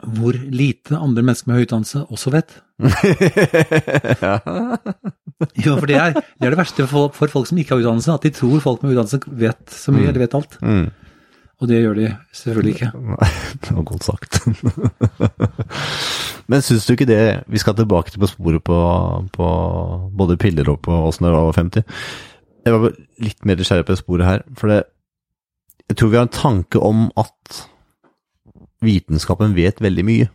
[0.01, 2.55] hvor lite andre mennesker med høy utdannelse også vet.
[5.57, 8.13] Jo, for det er det, er det verste for, for folk som ikke har utdannelse,
[8.13, 10.57] at de tror folk med utdannelse vet så mye, eller vet alt.
[10.61, 10.83] Mm.
[11.61, 12.91] Og det gjør de selvfølgelig ikke.
[13.13, 14.39] Nei, Det var godt sagt.
[16.49, 18.77] Men syns du ikke det Vi skal tilbake til på sporet på,
[19.33, 19.49] på
[20.17, 21.85] både piller og på åssen det var 50.
[22.65, 24.43] Jeg var litt mer nysgjerrig på det sporet her.
[24.57, 24.81] For det,
[25.89, 27.61] jeg tror vi har en tanke om at
[28.81, 30.29] vitenskapen vet veldig mye.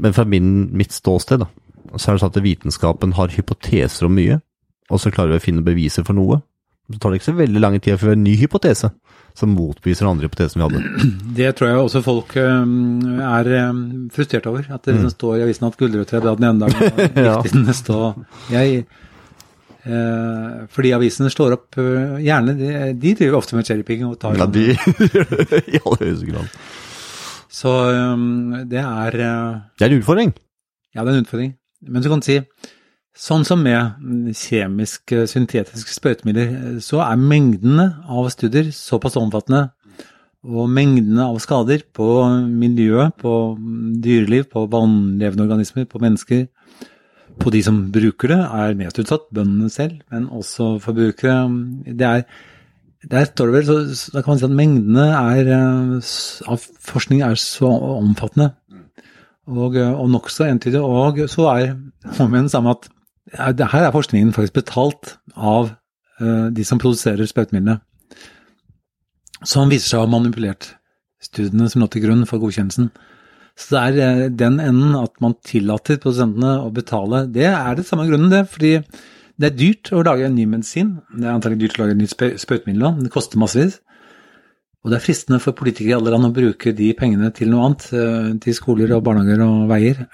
[0.00, 1.48] Men fra min, mitt ståsted, da,
[1.96, 4.38] så er det sånn at vitenskapen har hypoteser om mye,
[4.90, 6.40] og så klarer vi å finne beviser for noe.
[6.90, 8.90] Så tar det ikke så veldig lang tid før en ny hypotese
[9.40, 11.04] som motbeviser den andre hypotesen vi hadde.
[11.40, 13.52] Det tror jeg også folk er
[14.14, 14.66] frustrert over.
[14.70, 15.12] At det mm.
[15.14, 17.36] står i avisen at gulrøtter er bra den ene dagen og Ja.
[17.38, 18.00] giftig den neste.
[18.52, 18.82] Jeg,
[19.84, 24.36] eh, fordi avisene slår opp øh, gjerne De, de driver ofte med cherrypicking og tar
[24.38, 24.68] Ja, de
[25.14, 26.60] gjør det i aller høyeste grad.
[27.50, 27.70] Så
[28.14, 30.36] um, det er øh, Det er en utfordring.
[30.94, 31.56] Ja, det er en utfordring.
[31.88, 32.38] Men så kan du si,
[33.20, 39.68] sånn som med kjemiske, syntetiske sprøytemidler, så er mengdene av studier såpass omfattende,
[40.40, 42.06] og mengdene av skader på
[42.48, 43.32] miljøet, på
[44.00, 46.46] dyreliv, på vannlevende organismer, på mennesker,
[47.40, 51.42] på de som bruker det, er mest utsatt, bøndene selv, men også forbrukere.
[51.84, 52.24] Det er,
[53.12, 56.14] der står det vel, så, da kan man si at mengdene er, eh,
[56.48, 58.50] av forskning er så omfattende
[59.50, 60.80] og, og nokså entydig.
[60.80, 61.76] Og så er
[62.24, 62.88] omvendt samme at
[63.36, 65.70] her er forskningen faktisk betalt av
[66.20, 67.80] eh, de som produserer sprøytemidlene,
[69.46, 70.74] som viser seg å ha manipulert
[71.22, 72.90] studiene som lå til grunn for godkjennelsen.
[73.60, 77.26] Så det er eh, den enden at man tillater produsentene å betale.
[77.32, 78.46] Det er det samme grunnen, det.
[78.52, 78.74] Fordi
[79.40, 80.96] det er dyrt å lage en ny medisin.
[81.12, 83.00] Det er antakelig dyrt å lage et nytt sprø- sprøytemiddel.
[83.04, 83.78] Det koster massevis.
[84.80, 87.66] Og det er fristende for politikere i alle land å bruke de pengene til noe
[87.68, 90.06] annet, eh, til skoler og barnehager og veier,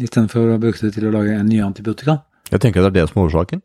[0.00, 2.22] istedenfor å bruke det til å lage en ny antibiotika.
[2.52, 3.62] Jeg tenker det er det som er årsaken.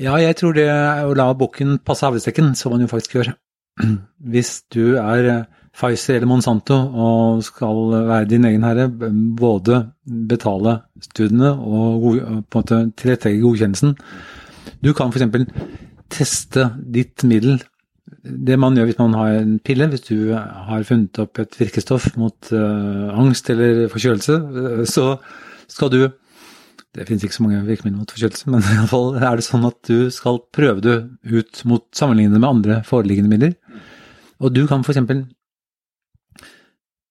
[0.00, 3.34] Ja, jeg tror det er å la bukken passe havresekken, som man jo faktisk gjør.
[4.32, 9.80] Hvis du er eh, Pfizer eller Monsanto og skal være din egen herre, både
[10.30, 13.96] betale studiene og på en måte tilrettelegge godkjennelsen
[14.84, 15.48] Du kan f.eks.
[16.14, 17.58] teste ditt middel
[18.24, 22.14] det man gjør hvis man har en pille, hvis du har funnet opp et virkestoff
[22.20, 25.16] mot uh, angst eller forkjølelse, uh, så
[25.68, 25.98] skal du
[26.94, 29.66] Det finnes ikke så mange virkemidler mot forkjølelse, men i alle fall er det sånn
[29.66, 33.56] at du skal prøve det ut mot sammenlignende med andre foreliggende midler.
[34.38, 35.00] Og du kan f.eks.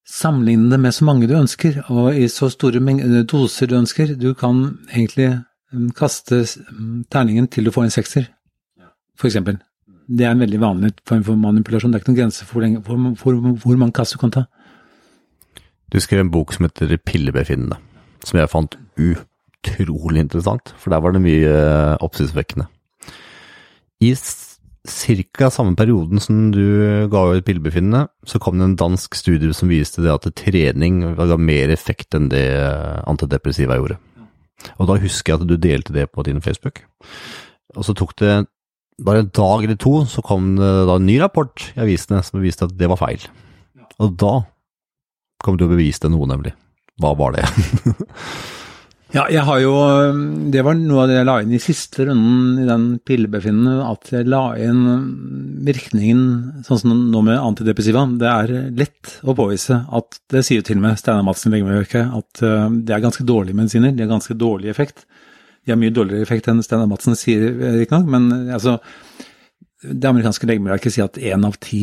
[0.08, 2.80] sammenligne det med så mange du ønsker, og i så store
[3.28, 4.16] doser du ønsker.
[4.16, 5.34] Du kan egentlig
[5.74, 8.32] um, kaste um, terningen til du får en sekser,
[9.20, 9.40] f.eks.
[10.04, 11.92] Det er en veldig vanlig form for manipulasjon.
[11.92, 14.48] Det er ikke noen grense for, lenge, for, for, hvor mange kasser du kan ta.
[15.92, 17.78] Du skrev en bok som heter Pillebefinnende,
[18.24, 18.80] som jeg fant
[19.64, 22.68] utrolig interessant, for der var det mye eh, oppsiktsvekkende.
[24.04, 24.14] I
[24.84, 25.50] ca.
[25.50, 30.04] samme perioden som du ga ut pillebefinnende, så kom det en dansk studie som viste
[30.04, 32.48] det at trening ga mer effekt enn det
[33.08, 34.00] antidepressiva gjorde.
[34.80, 36.84] Og da husker jeg at du delte det på din Facebook.
[37.76, 38.44] Og så tok det
[39.04, 42.44] bare en dag eller to så kom det da en ny rapport i avisene som
[42.44, 43.24] viste at det var feil.
[44.04, 44.34] Og da
[45.44, 46.54] kom du og beviste noe, nemlig.
[47.02, 47.48] Hva var det?
[49.14, 49.74] ja, jeg har jo
[50.52, 54.10] Det var noe av det jeg la inn i siste runden i den pillebefinnende, at
[54.10, 54.82] jeg la inn
[55.68, 58.08] virkningen sånn som nå med antidepressiva.
[58.20, 62.44] Det er lett å påvise at det sier til og med Steinar Madsen Legemiddelverket at
[62.46, 63.94] eh, det er ganske dårlige medisiner.
[63.94, 65.06] De har ganske dårlig effekt.
[65.64, 67.46] De har mye dårligere effekt enn Steinar Madsen sier,
[67.78, 68.80] riktignok, men altså
[69.84, 71.82] det amerikanske legemiddelverket sier at én av ti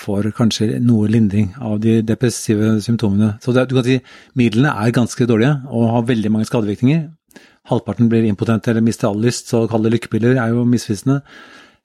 [0.00, 3.36] får kanskje noe lindring av de depressive symptomene.
[3.42, 4.00] Så det, du kan si
[4.38, 7.06] midlene er ganske dårlige og har veldig mange skadevirkninger.
[7.70, 11.20] Halvparten blir impotent eller mister all lyst, så å kalle det lykkepiller er jo misvisende.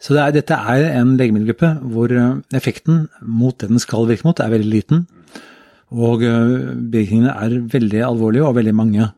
[0.01, 4.25] Så det er, dette er en legemiddelgruppe hvor eh, effekten mot det den skal virke
[4.25, 5.05] mot, er veldig liten.
[5.91, 9.09] Og virkningene er veldig alvorlige og veldig mange.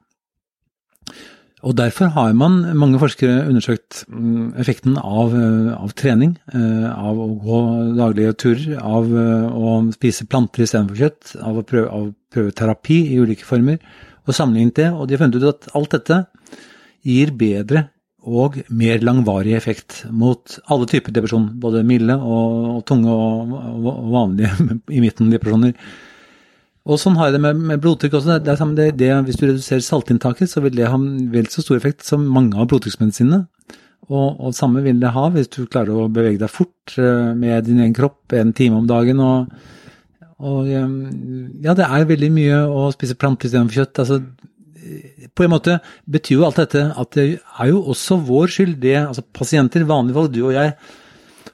[1.63, 7.19] Og Derfor har man, mange forskere undersøkt mm, effekten av, eh, av trening, eh, av
[7.23, 7.60] å gå
[7.95, 12.99] daglige turer, av eh, å spise planter istedenfor kjøtt, av å prøve, av prøve, terapi
[13.13, 13.80] i ulike former,
[14.28, 14.89] og sammenlignet det.
[14.91, 16.19] Og de har funnet ut at alt dette
[17.08, 17.88] gir bedre
[18.23, 23.56] og mer langvarig effekt mot alle typer depresjon, både milde og, og tunge og,
[23.88, 24.52] og vanlige
[24.99, 25.78] i midten depresjoner.
[26.84, 28.39] Og sånn har jeg det med, med blodtrykk også.
[28.43, 30.98] Det det, det, hvis du reduserer saltinntaket, så vil det ha
[31.32, 33.46] vel så stor effekt som mange av blodtrykksmedisinene.
[34.10, 37.69] Og, og samme vil det ha hvis du klarer å bevege deg fort uh, med
[37.69, 39.22] din egen kropp en time om dagen.
[39.24, 39.54] Og,
[40.43, 40.98] og um,
[41.63, 44.04] ja, det er veldig mye å spise planter istedenfor kjøtt.
[44.04, 44.19] Altså,
[45.34, 45.78] på en måte
[46.12, 48.76] betyr jo alt dette at det er jo også vår skyld.
[48.84, 50.76] Det, altså pasienter, vanlige folk, du og jeg,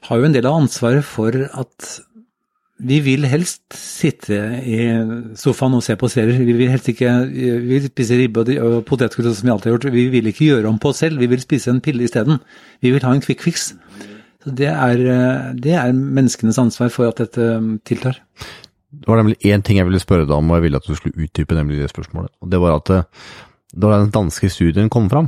[0.07, 1.89] har jo en del av ansvaret for at
[2.79, 4.77] vi vil helst sitte i
[5.39, 6.39] sofaen og se på serier.
[6.47, 9.89] Vi vil helst ikke vi spise ribbe og potetgull som vi alltid har gjort.
[9.93, 12.39] Vi vil ikke gjøre om på oss selv, vi vil spise en pille isteden.
[12.79, 13.73] Vi vil ha en quick fix.
[14.39, 15.03] Så det er,
[15.59, 18.21] det er menneskenes ansvar for at dette um, tiltar.
[18.89, 20.95] Det var nemlig én ting jeg ville spørre deg om, og jeg ville at du
[20.95, 22.31] skulle utdype nemlig det spørsmålet.
[22.41, 23.03] Og det var at eh,
[23.75, 25.27] da den danske studien kom fram,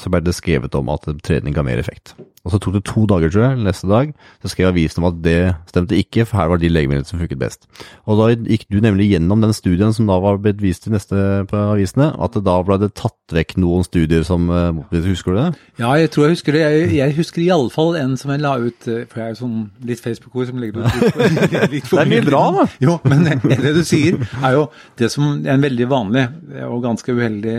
[0.00, 2.16] så ble det skrevet om at trening ga mer effekt.
[2.40, 5.16] Og så tok det to dager, tror jeg, neste dag, så skrev avisen om at
[5.20, 7.66] det stemte ikke, for her var de legemidlene som funket best.
[8.08, 11.20] Og da gikk du nemlig gjennom den studien som da var blitt vist i neste
[11.50, 15.38] på avisene, at det da ble det tatt vekk noen studier som eh, Husker du
[15.38, 15.46] det?
[15.82, 16.64] Ja, jeg tror jeg husker det.
[16.64, 19.58] Jeg, jeg husker iallfall en som jeg la ut, eh, for jeg er jo sånn
[19.92, 22.68] litt Facebook-ord som legger ut litt, litt Det er mye bra, da!
[22.80, 24.68] Jo, men det du sier, er jo
[25.00, 26.24] det som er en veldig vanlig
[26.70, 27.58] og ganske uheldig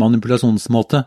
[0.00, 1.04] manipulasjonsmåte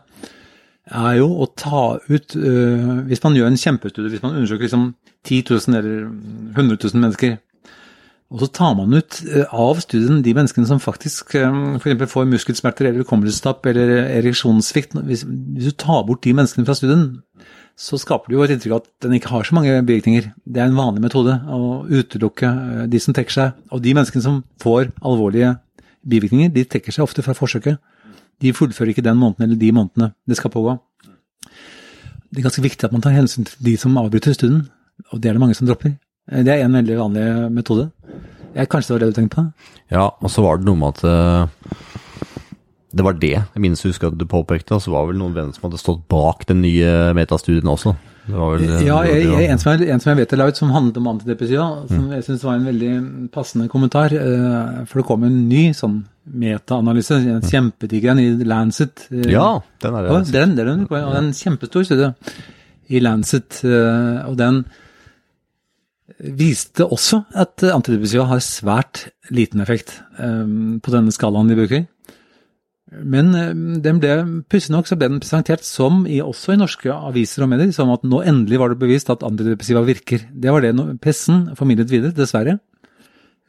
[0.90, 4.90] er jo å ta ut uh, Hvis man gjør en kjempestudie, hvis man undersøker liksom
[5.28, 6.02] 10 000 eller
[6.56, 7.38] 100 000 mennesker,
[8.30, 12.04] og så tar man ut uh, av studien de menneskene som faktisk um, f.eks.
[12.12, 17.08] får muskelsmerter eller hukommelsestap eller ereksjonssvikt hvis, hvis, du tar bort de menneskene fra studien,
[17.80, 20.30] så skaper du jo et inntrykk av at den ikke har så mange bivirkninger.
[20.44, 23.62] Det er en vanlig metode å utelukke øh, de som trekker seg.
[23.72, 25.54] Og de menneskene som får alvorlige
[26.04, 27.80] bivirkninger, de trekker seg ofte fra forsøket
[28.40, 30.78] de fullfører ikke den måneden eller de månedene det skal pågå.
[32.30, 34.68] Det er ganske viktig at man tar hensyn til de som avbryter studien,
[35.10, 35.96] og det er det mange som dropper.
[36.30, 37.88] Det er en veldig vanlig metode.
[38.54, 39.46] Jeg, kanskje det var det du tenkte på?
[39.90, 41.90] Ja, og så var det noe med at uh,
[42.90, 45.34] det var det jeg minst husker at du påpekte, og så var det vel noen
[45.36, 47.94] venner som hadde stått bak den nye metastudien også.
[48.26, 50.40] Det var vel eh, Ja, jeg, jeg, en, som jeg, en som jeg vet er
[50.42, 52.90] laget, som handlet om antidepressiva, som jeg syns var en veldig
[53.34, 54.14] passende kommentar.
[54.14, 59.06] eh, For det kom en ny sånn metaanalyse, en kjempediger en i Lancet.
[59.12, 60.32] eh, Ja, den er det.
[60.32, 62.12] den, den, den, og den kjempestor studie
[62.90, 64.64] i Lancet, eh, og den
[66.20, 70.44] viste også at antidepressiva har svært liten effekt eh,
[70.82, 71.86] på denne skalaen de bruker.
[72.90, 73.30] Men
[73.84, 77.52] den ble, pussig nok så ble den presentert som, i, også i norske aviser og
[77.52, 80.24] medier, som at nå endelig var det bevist at antidepressiva virker.
[80.34, 82.56] Det var det pressen formidlet videre, dessverre.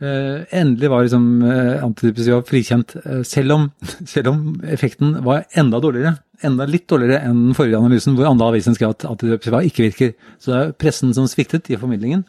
[0.02, 3.68] Eh, endelig var liksom uh, antidepressiva frikjent, uh, selv, om,
[4.10, 6.16] selv om effekten var enda dårligere.
[6.42, 10.16] Enda litt dårligere enn den forrige analysen, hvor andre avisen skrev at antidepressiva ikke virker.
[10.42, 12.26] Så det er pressen som sviktet i formidlingen.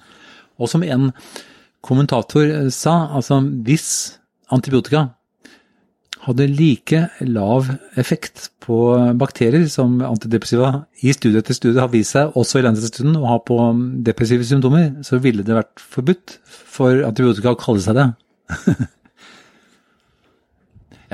[0.61, 1.15] Og som en
[1.83, 3.89] kommentator sa, altså hvis
[4.53, 5.07] antibiotika
[6.23, 8.77] hadde like lav effekt på
[9.19, 13.39] bakterier som antidepressiva i studie etter studie har vist seg, også i Lancet-studien, å ha
[13.43, 13.57] på
[14.07, 18.07] depressive symptomer, så ville det vært forbudt for antibiotika å kalle seg det.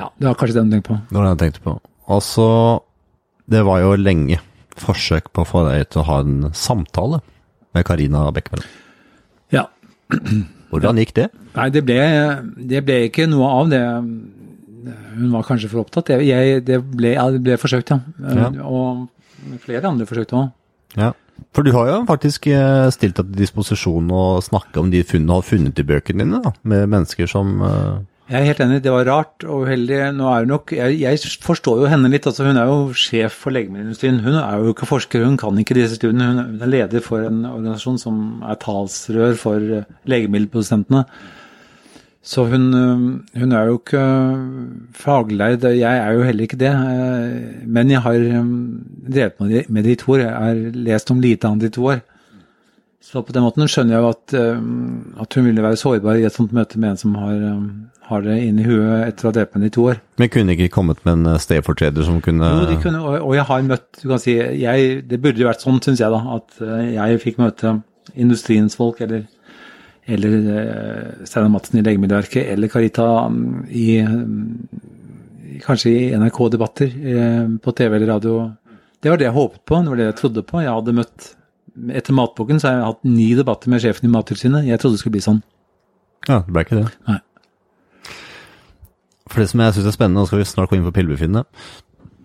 [0.00, 1.00] ja, det var kanskje det du tenkte på.
[1.08, 1.78] Det var det jeg tenkte på.
[2.18, 2.50] Altså,
[3.48, 4.42] det var jo lenge
[4.78, 7.22] forsøk på å få deg til å ha en samtale
[7.76, 8.68] med Karina Bekkemellem.
[9.56, 9.66] Ja.
[10.68, 11.30] Hvordan gikk det?
[11.56, 12.02] Nei, det ble,
[12.70, 13.80] det ble ikke noe av det.
[15.16, 16.10] Hun var kanskje for opptatt.
[16.14, 18.00] Jeg, jeg, det, ble, jeg ble forsøkt, ja.
[18.36, 18.50] Ja.
[18.64, 19.08] Og
[19.64, 20.52] flere andre forsøkte òg.
[20.98, 21.12] Ja.
[21.54, 25.30] For du har jo faktisk eh, stilt deg til disposisjon å snakke om de funnene
[25.30, 28.00] du har funnet i bøkene dine, da, med mennesker som eh,
[28.32, 30.00] Jeg er helt enig, det var rart og uheldig.
[30.18, 33.38] Nå er hun nok, jeg, jeg forstår jo henne litt, altså hun er jo sjef
[33.46, 34.18] for legemiddelindustrien.
[34.26, 36.26] Hun er jo ikke forsker, hun kan ikke disse studiene.
[36.34, 41.06] Hun er- er leder for en organisasjon som er talsrør for eh, legemiddelprodusentene.
[42.22, 42.98] Så hun, øh,
[43.40, 44.00] hun er jo ikke
[44.94, 46.72] fagleid, jeg er jo heller ikke det.
[46.74, 48.44] øh, Men jeg har øh,
[49.14, 51.68] drevet med det- med det i to år, jeg har lest om lite annet i
[51.70, 52.00] to år.
[53.00, 54.62] Så på den måten skjønner jeg jo at, øh,
[55.20, 57.62] at hun ville være sårbar i et sånt møte med en som har, øh,
[58.02, 59.96] har det inni huet etter å ha drevet med det i to år.
[60.18, 63.44] Men kunne ikke kommet med en eh, stedfortreder som kunne, Jo, de kunne, og, jeg
[63.44, 66.60] har møtt du kan si, jeg, Det burde jo vært sånn, syns jeg, da, at
[66.60, 67.80] øh, jeg fikk møte
[68.16, 69.22] industriens folk, eller,
[70.08, 77.50] eller øh, Steinar Madsen i Legemiddelverket, eller Carita mm, i, mm, kanskje i NRK-debatter øh,
[77.62, 78.38] på TV eller radio.
[79.02, 80.62] Det var det jeg håpet på, det var det jeg trodde på.
[80.64, 81.34] Jeg hadde møtt
[81.94, 84.64] Etter matboken så har jeg hatt ni debatter med sjefen i Mattilsynet.
[84.66, 85.36] Jeg trodde det skulle bli sånn.
[86.26, 86.88] Ja, det ble ikke det.
[87.06, 87.20] Nei.
[89.28, 91.44] For det som jeg syns er spennende, nå skal vi snart gå inn på pillebefinnende.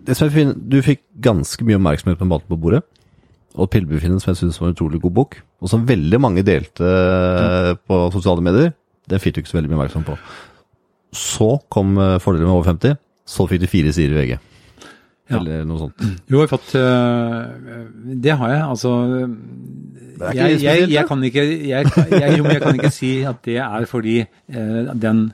[0.04, 2.82] Du fikk ganske mye oppmerksomhet på Maten på bordet.
[3.54, 6.88] Og Pillebefinnen som jeg syns var en utrolig god bok, og som veldig mange delte
[6.88, 8.72] eh, på sosiale medier,
[9.10, 10.16] den fikk du ikke så veldig mye oppmerksomhet på.
[11.14, 12.96] Så kom 'Fordelen Fordeler med over 50.
[13.24, 14.38] Så fikk du fire sider i VG.
[15.30, 15.38] Ja.
[15.38, 16.02] Eller noe sånt.
[16.30, 18.62] Jo, jeg har fått øh, Det har jeg.
[18.68, 18.90] Altså
[20.34, 21.92] jeg, jeg, jeg, kan ikke, jeg,
[22.62, 25.26] kan ikke si at det er fordi eh, den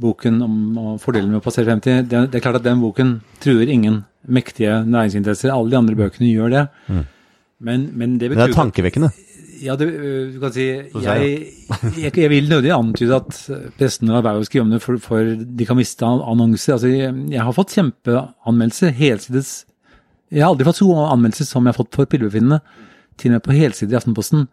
[0.00, 3.18] boken om å fordele med å passere 50 det, det er klart at den boken
[3.44, 5.52] truer ingen mektige næringsinteresser.
[5.52, 6.64] Alle de andre bøkene gjør det.
[7.60, 9.10] Men, men det det er tankevekkende.
[9.60, 11.30] ja, det, øh, du kan si jeg,
[12.00, 13.40] jeg, jeg vil nødig antyde at
[13.78, 16.76] prestene lar være å skrive om det, for, for de kan miste annonser.
[16.78, 19.52] Altså, jeg, jeg har fått kjempeanmeldelser, helsides
[20.30, 22.60] Jeg har aldri fått så gode anmeldelser som jeg har fått for pillebefinnende,
[23.20, 24.46] til og med på helside i Aftenposten.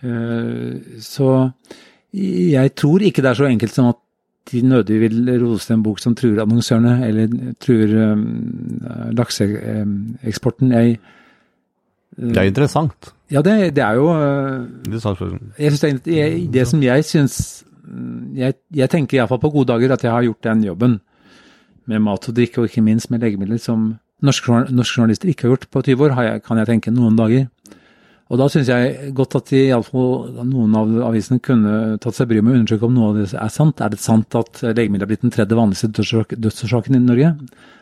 [0.00, 1.50] Eh, så
[2.16, 4.00] jeg tror ikke det er så enkelt som at
[4.50, 8.22] de nødig vil rose en bok som truer annonsørene, eller truer um,
[9.14, 10.72] lakseeksporten.
[10.74, 10.96] Jeg
[12.16, 13.12] Det er interessant.
[13.30, 14.08] Ja, det, det er jo
[15.16, 19.52] for- jeg synes det, jeg, det som jeg syns mm, Jeg, jeg tenker iallfall på
[19.54, 21.00] gode dager at jeg har gjort den jobben
[21.86, 25.54] med mat og drikke, og ikke minst med legemidler, som norske, norske journalister ikke har
[25.56, 27.48] gjort på 20 år, har jeg, kan jeg tenke, noen dager.
[28.30, 32.44] Og da syns jeg godt at de, iallfall noen av avisene kunne tatt seg bryet
[32.46, 33.80] med å undersøke om noe av det er sant.
[33.82, 37.32] Er det sant at legemidler er blitt den tredje vanligste dødsårsak- dødsårsaken i Norge?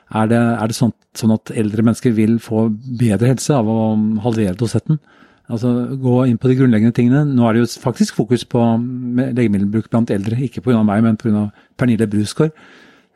[0.09, 3.92] Er det, er det sånn, sånn at eldre mennesker vil få bedre helse av å
[4.25, 5.01] halvere dosetten?
[5.49, 7.25] Altså gå inn på de grunnleggende tingene.
[7.29, 10.83] Nå er det jo faktisk fokus på legemiddelbruk blant eldre, ikke pga.
[10.85, 11.49] meg, men pga.
[11.79, 12.53] Pernille Brusgaard,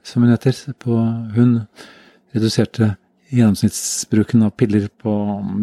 [0.02, 0.56] som hun heter.
[0.80, 0.96] På,
[1.36, 1.58] hun
[2.32, 2.94] reduserte
[3.32, 5.12] gjennomsnittsbruken av piller på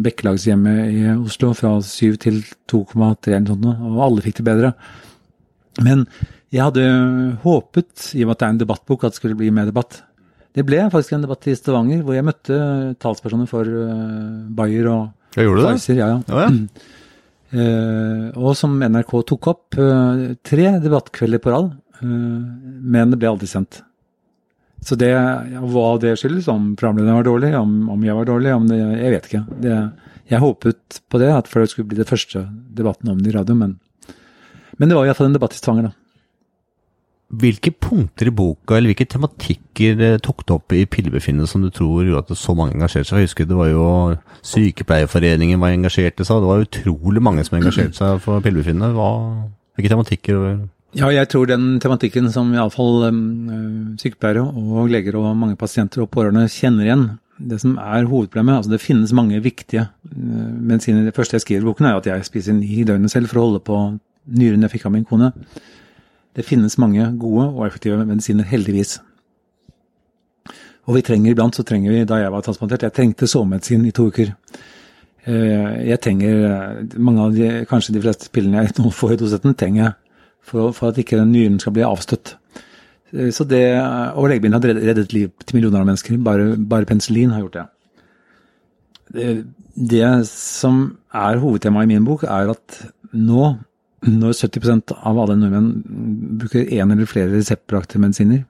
[0.04, 4.72] Bekkelagshjemmet i Oslo fra 7 til 2,3 eller og alle fikk det bedre.
[5.86, 6.06] Men
[6.50, 6.86] jeg hadde
[7.44, 10.00] håpet, i og med at det er en debattbok, at det skulle bli mer debatt.
[10.56, 12.56] Det ble faktisk en debatt i Stavanger, hvor jeg møtte
[13.02, 15.74] talspersoner for uh, Bayer og jeg gjorde du det?
[15.76, 15.98] Pfizer.
[16.00, 16.18] Ja, ja.
[16.26, 17.60] Ja, ja.
[17.60, 21.70] uh, og som NRK tok opp, uh, tre debattkvelder på rad,
[22.02, 22.40] uh,
[22.96, 23.82] men det ble aldri sendt.
[24.86, 28.54] Så det, ja, hva det skyldes, om programlederen var dårlig, om, om jeg var dårlig,
[28.56, 29.42] om det, jeg vet ikke.
[29.60, 29.78] Det,
[30.30, 33.36] Jeg håpet på det, at for det skulle bli det første debatten om det i
[33.36, 33.76] radio, men,
[34.78, 35.96] men det var iallfall en debatt i Stavanger, da.
[37.30, 41.68] Hvilke punkter i boka, eller hvilke tematikker eh, tok du opp i Pillebefinnet som du
[41.70, 43.20] tror gjorde at så mange engasjerte seg?
[43.20, 43.84] Jeg husker det var jo
[44.50, 48.98] Sykepleierforeningen var engasjert i seg, det var utrolig mange som engasjerte seg for Pillebefinnet.
[49.78, 50.44] Hvilke tematikker?
[50.98, 56.10] Ja, jeg tror den tematikken som iallfall um, sykepleiere og leger og mange pasienter og
[56.10, 57.04] pårørende kjenner igjen,
[57.38, 61.06] det som er hovedproblemet altså Det finnes mange viktige uh, medisiner.
[61.06, 63.38] Det første jeg skriver i boken, er at jeg spiser ni i døgnet selv for
[63.38, 63.78] å holde på
[64.34, 65.30] nyren jeg fikk av min kone.
[66.36, 68.98] Det finnes mange gode og effektive medisiner, heldigvis.
[70.88, 73.92] Og vi trenger iblant, så trenger vi, da jeg var transplantert, jeg trengte sovemedisin i
[73.94, 74.32] to uker.
[75.26, 79.18] Eh, Jeg trenger eh, mange av de, kanskje de fleste pillene jeg nå får i
[79.20, 79.92] dosetten, trenger jeg
[80.40, 82.36] for, for at ikke nyren skal bli avstøtt.
[83.12, 83.62] Eh, Så det,
[84.14, 86.16] og legebilen har reddet liv til millioner av mennesker.
[86.24, 87.66] Bare, bare penicillin har gjort det.
[89.14, 89.30] det.
[89.90, 92.80] Det som er hovedtemaet i min bok, er at
[93.12, 93.58] nå,
[94.06, 95.72] når 70% av alle nordmenn
[96.40, 98.44] bruker én eller flere reseptbelagte medisiner,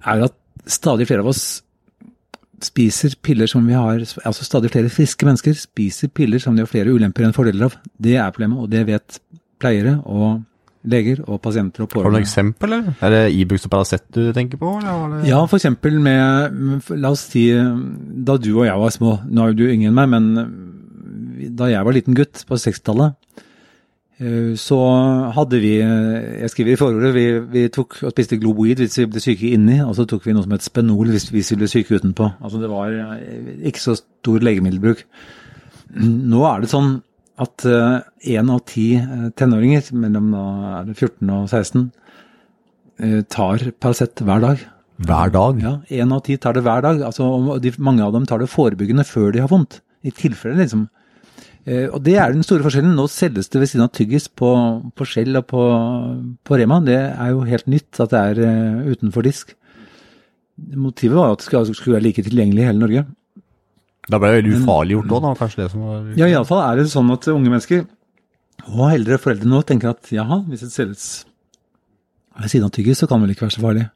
[0.00, 0.36] er at
[0.70, 1.42] stadig flere av oss
[2.64, 6.68] spiser piller som vi har Altså stadig flere friske mennesker spiser piller som de har
[6.68, 7.76] flere ulemper enn fordeler av.
[7.96, 9.20] Det er problemet, og det vet
[9.60, 10.42] pleiere og
[10.88, 12.94] leger og pasienter og Har du noe eksempel, eller?
[13.04, 14.78] Er det Ibux og Paracet du tenker på?
[14.80, 15.26] Eller?
[15.28, 19.18] Ja, for eksempel med, La oss si da du og jeg var små.
[19.28, 20.30] Nå er jo du yngre enn meg, men
[21.56, 23.49] da jeg var liten gutt på 60-tallet, eh,
[24.60, 24.78] så
[25.32, 29.06] hadde vi eh, Jeg skriver i forordet vi, vi tok og spiste Globoid hvis vi
[29.08, 31.68] ble syke inni, og så tok vi noe som het Spenol hvis, hvis vi ble
[31.72, 32.26] syke utenpå.
[32.44, 35.06] Altså det var eh, ikke så stor legemiddelbruk.
[36.04, 36.98] Nå er det sånn
[37.40, 40.44] at én av ti eh, tenåringer mellom da
[40.80, 41.86] er det 14 og 16
[43.00, 44.64] eh, tar Paracet hver dag.
[45.00, 45.60] Hver dag?
[45.64, 47.00] Ja, én av ti tar det hver dag.
[47.08, 47.30] Altså,
[47.62, 49.80] de, mange av dem tar det forebyggende før de har vondt.
[50.04, 50.88] I tilfelle, liksom.
[51.68, 52.96] Eh, og det er den store forskjellen.
[52.96, 54.50] Nå selges det ved siden av tyggis på,
[54.96, 55.62] på Skjell og på,
[56.46, 56.80] på Rema.
[56.84, 59.54] Det er jo helt nytt at det er eh, utenfor disk.
[60.76, 63.06] Motivet var at det skulle, skulle være like tilgjengelig i hele Norge.
[64.10, 65.32] Da ble det veldig ufarliggjort òg, da.
[65.38, 67.84] Kanskje det som var Ja, iallfall er det sånn at unge mennesker,
[68.70, 71.04] og eldre foreldre nå, tenker at jaha, hvis det selges
[72.40, 73.86] ved siden av tyggis, så kan det vel ikke være så farlig.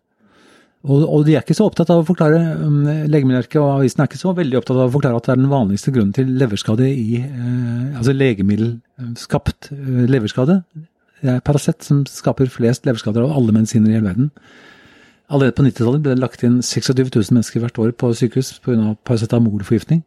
[0.84, 4.08] Og, og de er ikke så opptatt av å forklare, um, Legemiddelverket og avisen er
[4.10, 6.90] ikke så veldig opptatt av å forklare at det er den vanligste grunnen til leverskade
[6.90, 10.58] i eh, Altså legemiddelskapt eh, leverskade.
[11.24, 14.28] Det er Paracet som skaper flest leverskader av alle medisiner i hele verden.
[15.32, 18.92] Allerede på 90-tallet ble det lagt inn 26 000 mennesker hvert år på sykehus pga.
[19.08, 20.04] paracetamolforgiftning.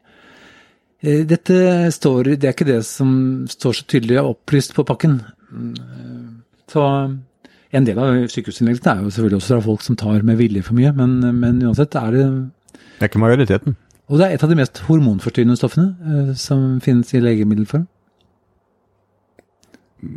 [1.01, 5.23] Eh, Dette står, det er ikke det som står så tydelig opplyst på pakken.
[5.49, 6.28] Mm, eh,
[6.69, 6.84] Så
[7.76, 10.78] en del av sykehusinnleggelsene er jo selvfølgelig også fra folk som tar med vilje for
[10.78, 12.24] mye, men, men uansett er det
[12.97, 13.76] Det er ikke majoriteten.
[14.07, 17.84] Og det er et av de mest hormonforstyrrende stoffene eh, som finnes i legemiddelform.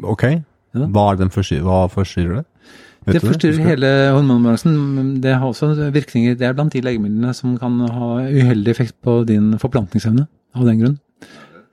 [0.07, 0.24] Ok.
[0.76, 2.44] Hva er den forstyrrer, hva forstyrrer det?
[3.09, 3.66] Vet Det forstyrrer det?
[3.66, 5.20] hele hormonbalansen.
[5.24, 6.34] Det har også virkninger.
[6.38, 10.78] Det er blant de legemidlene som kan ha uheldig effekt på din forplantningsevne av den
[10.82, 10.98] grunn.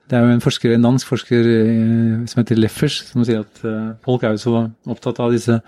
[0.08, 3.62] Det er jo en forsker, en dansk forsker eh, som heter Leffers, som sier at
[3.68, 5.58] eh, folk er jo så opptatt av disse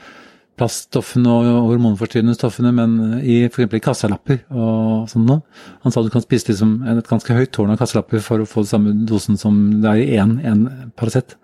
[0.60, 3.76] plaststoffene og hormonforstyrrende stoffene, men i f.eks.
[3.76, 5.44] i kassalapper og sånn noe.
[5.84, 8.64] Han sa du kan spise liksom et ganske høyt tårn av kassalapper for å få
[8.64, 10.66] den samme dosen som det er i én en
[10.96, 11.36] Paracet.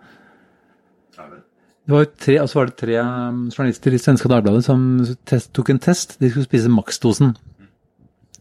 [1.87, 4.81] Det var tre, og så var det tre um, journalister i Svenska Dagbladet som
[5.29, 6.17] test, tok en test.
[6.19, 7.37] De skulle spise maksdosen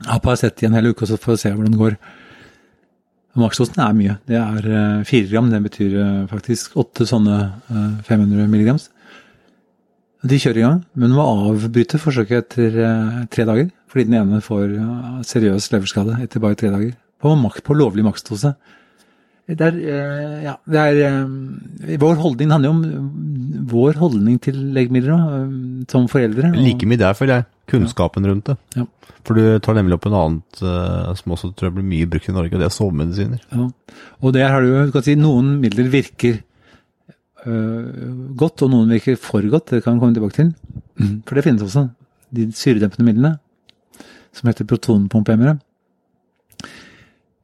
[0.10, 1.97] av Paracet i en hel uke og så for å se hvordan det går.
[3.36, 4.17] Maksdosen er mye.
[4.29, 5.49] Det er eh, fire gram.
[5.51, 8.89] Det betyr eh, faktisk åtte sånne eh, 500 milligrams.
[10.25, 13.67] De kjører i gang, men må avbryte forsøket etter eh, tre dager.
[13.91, 14.71] Fordi den ene får
[15.27, 16.95] seriøs leverskade etter bare tre dager.
[17.21, 18.55] På, på lovlig maksdose.
[19.45, 24.39] Det er, eh, ja, det er eh, Vår holdning handler jo om eh, vår holdning
[24.41, 25.51] til legemidler eh,
[25.91, 26.49] som foreldre.
[26.57, 27.45] Like mye der, føler jeg.
[27.70, 28.55] Kunnskapen rundt det.
[28.78, 28.86] Ja.
[29.26, 32.30] For du tar nemlig opp en annet eh, som også tror jeg blir mye brukt
[32.30, 33.45] i Norge, og det er sovemedisiner.
[33.51, 33.70] Ja.
[34.22, 36.41] Og der har du jo, si, noen midler virker
[37.45, 39.74] øh, godt, og noen virker for godt.
[39.74, 40.53] Det kan vi komme tilbake til.
[41.26, 41.88] For det finnes også.
[42.36, 43.36] De syredempende midlene,
[44.36, 45.57] som heter protonpumpehemmere,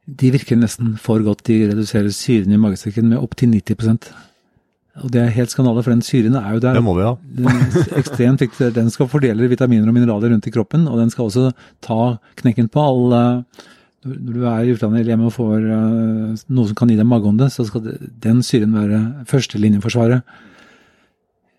[0.06, 1.46] de virker nesten for godt.
[1.46, 4.12] De reduserer syren i magesekken med opptil 90
[5.00, 6.74] Og det er helt skandale, for den syren er jo der.
[6.76, 7.14] Det må vi ha.
[7.16, 7.46] Den
[7.96, 8.74] ekstremt viktig.
[8.76, 11.46] Den skal fordele vitaminer og mineraler rundt i kroppen, og den skal også
[11.80, 13.22] ta knekken på alle
[14.04, 17.06] Når du er i utlandet eller hjemme og får eh, noe som kan gi deg
[17.06, 17.84] mageånde, så skal
[18.20, 18.98] den syren være
[19.30, 20.24] førstelinjeforsvaret.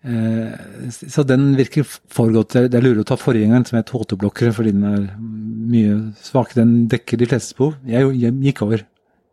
[0.04, 0.52] Eh,
[0.92, 2.52] så den virker for godt.
[2.52, 6.54] Det er- er lurere å ta forgjengeren, som het HT-blokkere, fordi den er mye svakere.
[6.62, 7.74] Den dekker de fleste behov.
[7.86, 8.84] Jeg, jeg gikk over.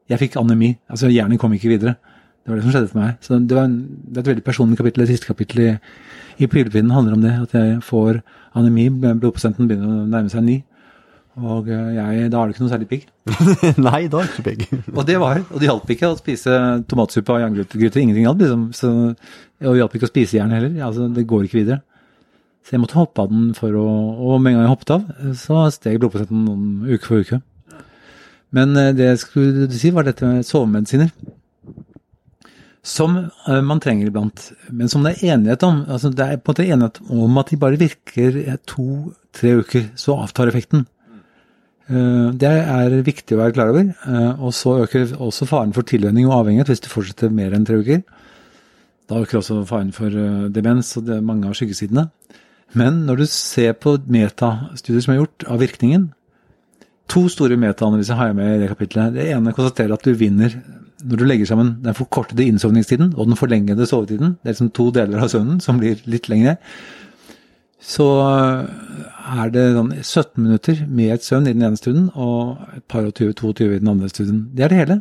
[0.10, 0.78] Jeg fikk anemi.
[0.90, 1.98] Altså hjernen kom ikke videre.
[2.42, 3.14] Det var det som skjedde for meg.
[3.22, 3.78] Så det, var en,
[4.08, 5.04] det er et veldig personlig kapittel.
[5.04, 7.34] Det siste kapittelet i, i Pilepinnen handler om det.
[7.46, 8.22] At jeg får
[8.58, 8.88] anemi.
[8.90, 10.58] Blodprosenten begynner å nærme seg ni.
[11.40, 13.06] Og eh, jeg, da er det ikke noe særlig pigg.
[13.88, 14.66] Nei, da er det ikke pigg.
[14.98, 16.58] Og det var, og det hjalp ikke å spise
[16.92, 18.02] tomatsuppe og jerngryte.
[18.02, 18.66] Ingenting hjalp, liksom.
[18.76, 18.92] Så,
[19.62, 20.74] og det hjalp ikke å spise jern heller.
[20.84, 21.80] Altså, det går ikke videre.
[22.66, 23.86] Så jeg måtte hoppe av den for å
[24.22, 25.06] Og med en gang jeg hoppet av,
[25.40, 27.40] så steg blodprosenten noen uke for uke.
[28.52, 31.14] Men eh, det jeg skulle si, var dette med sovemedisiner.
[32.82, 35.84] Som eh, man trenger iblant, men som det er enighet om.
[35.88, 40.18] Altså det er på en måte enighet om at de bare virker to-tre uker, så
[40.24, 40.88] avtar effekten.
[41.92, 43.92] Eh, det er viktig å være klar over.
[44.40, 47.78] Og så øker også faren for tilvenning og avhengighet hvis du fortsetter mer enn tre
[47.82, 48.02] uker.
[49.12, 50.10] Da øker også faren for
[50.54, 52.08] demens og det er mange av skyggesidene.
[52.74, 56.10] Men når du ser på metastudier som er gjort av virkningen
[57.12, 59.16] To store metaanalyser har jeg med i det kapitlet.
[59.18, 60.54] Det ene konstaterer at du vinner
[61.04, 64.36] når du legger sammen den forkortede innsovningstiden og den forlengede sovetiden.
[64.42, 66.58] Det er liksom to deler av søvnen som blir litt lengre.
[67.82, 72.86] Så er det sånn 17 minutter med et søvn i den ene studien og et
[72.92, 74.44] par og 20-22 i den andre studien.
[74.54, 75.00] Det er det hele.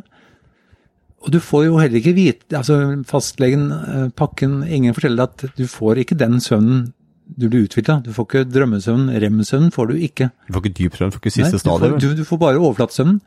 [1.21, 5.67] Og du får jo heller ikke vite altså Fastlegen, eh, pakken, ingen forteller at du
[5.69, 6.89] får ikke den søvnen
[7.37, 8.01] du blir uthvila.
[8.03, 9.05] Du får ikke drømmesøvn.
[9.23, 10.29] Rem-søvn får du ikke.
[10.47, 11.99] Du får ikke dyp søvn, du får ikke siste stadium.
[12.01, 13.21] Du, du, får bare overflatesøvn.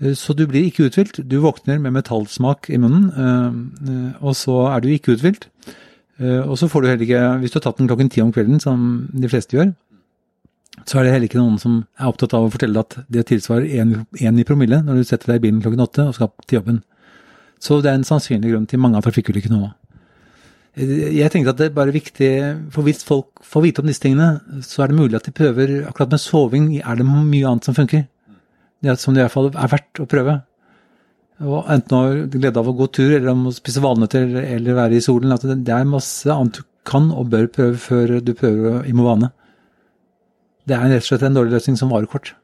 [0.00, 1.20] Eh, så du blir ikke uthvilt.
[1.28, 5.48] Du våkner med metallsmak i munnen, eh, eh, og så er du ikke uthvilt.
[6.18, 8.58] Og så får du heller ikke, hvis du har tatt den klokken ti om kvelden,
[8.58, 9.74] som de fleste gjør,
[10.86, 13.68] så er det heller ikke noen som er opptatt av å fortelle at det tilsvarer
[13.68, 16.80] én i promille når du setter deg i bilen klokken åtte og skal til jobben.
[17.60, 19.68] Så det er en sannsynlig grunn til mange av trafikkulykkene nå.
[20.80, 22.32] Jeg tenkte at det er bare viktig,
[22.72, 25.82] for hvis folk får vite om disse tingene, så er det mulig at de prøver
[25.84, 28.08] Akkurat med soving er det mye annet som funker.
[28.94, 30.38] Som det i hvert fall er verdt å prøve.
[31.44, 34.78] Og enten å ha glede av å gå tur, eller om å spise valnøtter, eller
[34.78, 35.34] være i solen.
[35.34, 39.32] At det er masse annet du kan og bør prøve før du prøver i Movane.
[40.66, 42.34] Det er rett og slett en dårlig løsning som varer kort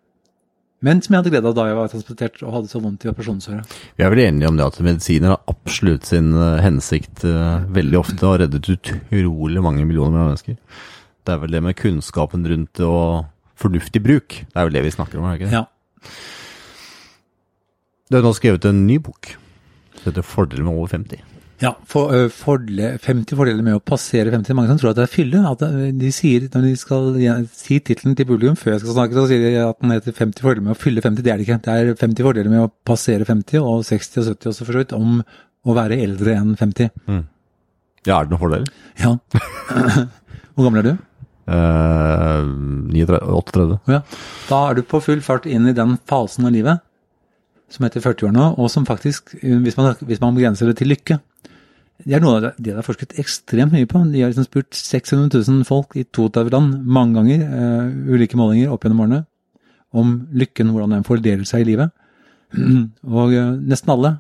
[0.82, 3.11] men som jeg hadde glede av da jeg var transportert og hadde så vondt i
[3.12, 3.74] operasjonsøret.
[3.99, 8.01] Vi er vel enige om det at medisiner har absolutt sin eh, hensikt uh, veldig
[8.01, 10.59] ofte og reddet utrolig mange millioner mennesker.
[11.22, 13.28] Det er vel det med kunnskapen rundt det og
[13.62, 14.40] fornuftig bruk.
[14.43, 15.61] Det er vel det vi snakker om, er det ikke det?
[15.61, 15.64] Ja.
[18.11, 19.34] Du har nå skrevet en ny bok.
[20.03, 21.22] Det heter 'Fordeler med over 50'.
[21.62, 24.55] Ja, for, uh, fordele, 50 fordeler med å passere 50.
[24.59, 25.42] Mange som tror at det er fylle.
[25.46, 25.61] at
[25.98, 29.44] de sier, Når de skal si tittelen til publikum før jeg skal snakke, så sier
[29.46, 31.22] de at den heter 50 fordeler med å fylle 50.
[31.22, 31.62] Det er det ikke.
[31.62, 34.82] Det er 50 fordeler med å passere 50, og 60 og 70 også for så
[34.82, 35.22] vidt, om
[35.62, 36.90] å være eldre enn 50.
[37.07, 37.22] Mm.
[38.07, 38.68] Ja, er det noen fordeler?
[38.98, 39.14] Ja.
[40.55, 40.96] Hvor gammel er du?
[41.49, 42.47] Uh,
[42.93, 43.80] 38.
[43.90, 44.03] Ja.
[44.49, 46.82] Da er du på full fart inn i den fasen av livet
[47.72, 51.16] som heter 40-årene, og som faktisk, hvis man, hvis man begrenser det til lykke,
[52.03, 54.01] det er noe av det de har forsket ekstremt mye på.
[54.11, 58.72] De har liksom spurt 600 000 folk i 32 land mange ganger, uh, ulike målinger
[58.74, 59.22] opp gjennom årene,
[59.93, 61.93] om lykken, hvordan den fordeler seg i livet.
[63.20, 64.16] Og uh, nesten alle,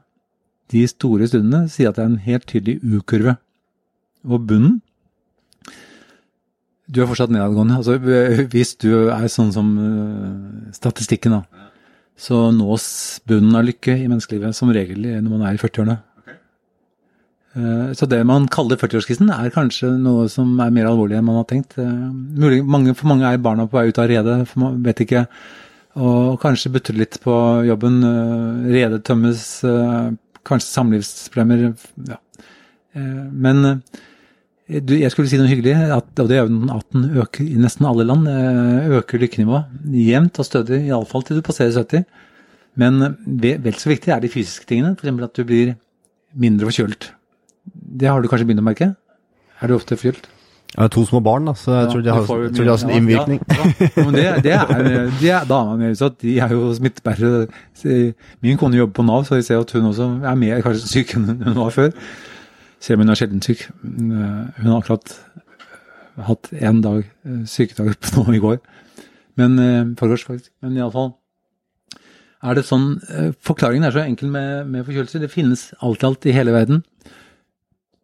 [0.72, 3.36] de store stundene sier at det er en helt tydelig U-kurve.
[4.24, 4.78] Og bunnen
[6.92, 7.78] Du er fortsatt nedadgående.
[7.80, 7.96] Altså,
[8.52, 11.68] hvis du er sånn som uh, statistikken, da,
[12.20, 12.86] så nås
[13.28, 15.98] bunnen av lykke i menneskelivet som regel når man er i 40-årene.
[17.52, 21.40] Eh, så det man kaller 40-årskrisen er kanskje noe som er mer alvorlig enn man
[21.40, 21.76] har tenkt.
[21.76, 25.26] Mulig, mange, for mange er barna på vei ut av redet, for man vet ikke.
[26.00, 27.34] Og kanskje butter litt på
[27.68, 28.00] jobben.
[28.08, 29.44] Eh, redet tømmes,
[30.48, 31.68] kanskje samlivsproblemer.
[32.08, 32.20] Ja.
[32.92, 33.64] Men
[34.70, 38.06] jeg skulle si noe hyggelig, at, og det er at den øker i nesten alle
[38.06, 38.28] land.
[38.98, 39.64] Øker lykkenivået
[40.06, 42.04] jevnt og stødig, iallfall til du passerer 70.
[42.80, 45.24] Men vel så viktig er de fysiske tingene, f.eks.
[45.26, 45.74] at du blir
[46.32, 47.10] mindre forkjølt.
[48.00, 48.94] Det har du kanskje begynt å merke?
[49.60, 50.30] Er du ofte forkjølt?
[50.72, 52.94] Jeg har to små barn, da, så jeg tror de har, tror de har sånn
[52.96, 53.42] innvirkning.
[53.44, 53.88] Ja, ja.
[53.98, 56.16] Men det, det er, de er damene mine utsatt.
[56.24, 57.42] De er jo smittebærere.
[58.40, 61.12] Min kone jobber på Nav, så jeg ser at hun også er mer kanskje syk
[61.18, 61.92] enn hun var før.
[62.82, 63.68] Selv om hun er sjelden syk.
[63.82, 64.12] Hun
[64.66, 65.14] har akkurat
[66.28, 67.04] hatt én dag
[67.48, 68.58] sykedag på nå i går.
[69.40, 70.50] Men eh, forgårs, faktisk.
[70.60, 71.14] Men iallfall
[72.42, 75.22] er det sånn eh, Forklaringen er så enkel med, med forkjølelse.
[75.22, 76.82] Det finnes alt i alt i hele verden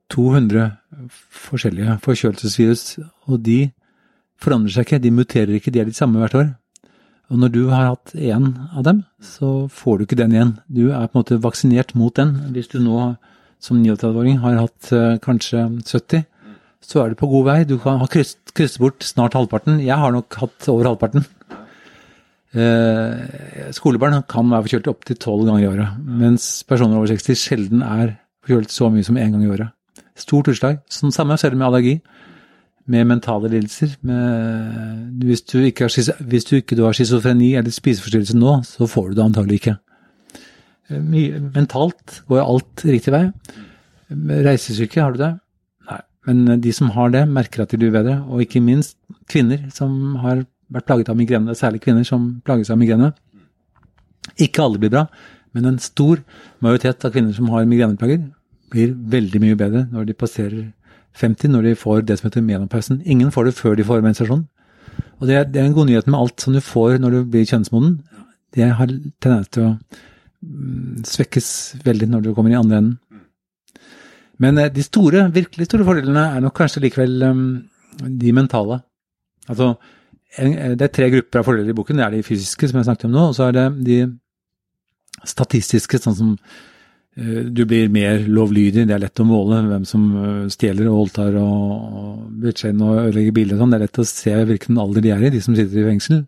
[0.08, 0.70] 200
[1.48, 2.84] forskjellige forkjølelsesvirus,
[3.28, 3.58] og de
[4.40, 6.48] forandrer seg ikke, de muterer ikke, de er de samme hvert år.
[7.28, 10.54] Og når du har hatt én av dem, så får du ikke den igjen.
[10.64, 12.38] Du er på en måte vaksinert mot den.
[12.54, 13.18] Hvis du nå
[13.62, 16.26] som 39-åring har hatt uh, kanskje 70,
[16.84, 17.58] så er du på god vei.
[17.68, 19.82] Du kan ha krysset, bort snart halvparten.
[19.84, 21.26] Jeg har nok hatt over halvparten.
[22.56, 27.82] Eh, skolebarn kan være forkjølt opptil tolv ganger i året, mens personer over 60 sjelden
[27.84, 28.14] er
[28.46, 29.74] forkjølt så mye som én gang i året.
[30.18, 30.80] Stort utslag.
[30.90, 31.98] Sånn samme ser du med allergi,
[32.88, 33.98] med mentale lidelser.
[34.08, 39.60] Med, hvis, du ikke har, hvis schizofreni eller spiseforstyrrelse nå, så får du det antagelig
[39.60, 39.76] ikke.
[40.88, 43.26] Eh, Mye, mentalt går alt riktig vei.
[44.08, 45.32] Reisesyke, har du det?
[45.88, 46.00] Nei.
[46.28, 48.20] Men de som har det, merker at de blir bedre.
[48.28, 48.96] Og ikke minst
[49.28, 51.56] kvinner som har vært plaget av migrene.
[51.56, 53.12] Særlig kvinner som plages av migrene.
[54.38, 55.06] Ikke alle blir bra,
[55.56, 56.20] men en stor
[56.62, 58.26] majoritet av kvinner som har migreneplager,
[58.68, 60.66] blir veldig mye bedre når de passerer
[61.16, 63.00] 50, når de får det som heter menopausen.
[63.04, 64.44] Ingen får det før de får menstruasjon.
[65.18, 67.18] Og det er, det er en god nyhet med alt som du får når du
[67.32, 67.96] blir kjønnsmoden.
[68.54, 68.92] Det har
[69.24, 69.72] tendens til å
[71.08, 71.48] svekkes
[71.84, 72.96] veldig når du kommer i andre enden.
[74.42, 77.44] Men eh, de store, virkelig store fordelene er nok kanskje likevel um,
[78.06, 78.80] de mentale.
[79.48, 79.72] Altså,
[80.38, 81.98] eh, det er tre grupper av fordeler i boken.
[81.98, 84.00] Det er de fysiske, som jeg snakket om nå, og så er det de
[85.26, 86.36] statistiske, sånn som
[87.18, 88.86] eh, du blir mer lovlydig.
[88.86, 90.06] Det er lett å måle hvem som
[90.54, 93.74] stjeler og voldtar og, bryter og ødelegger biler og sånn.
[93.74, 96.22] Det er lett å se hvilken alder de er i, de som sitter i fengsel.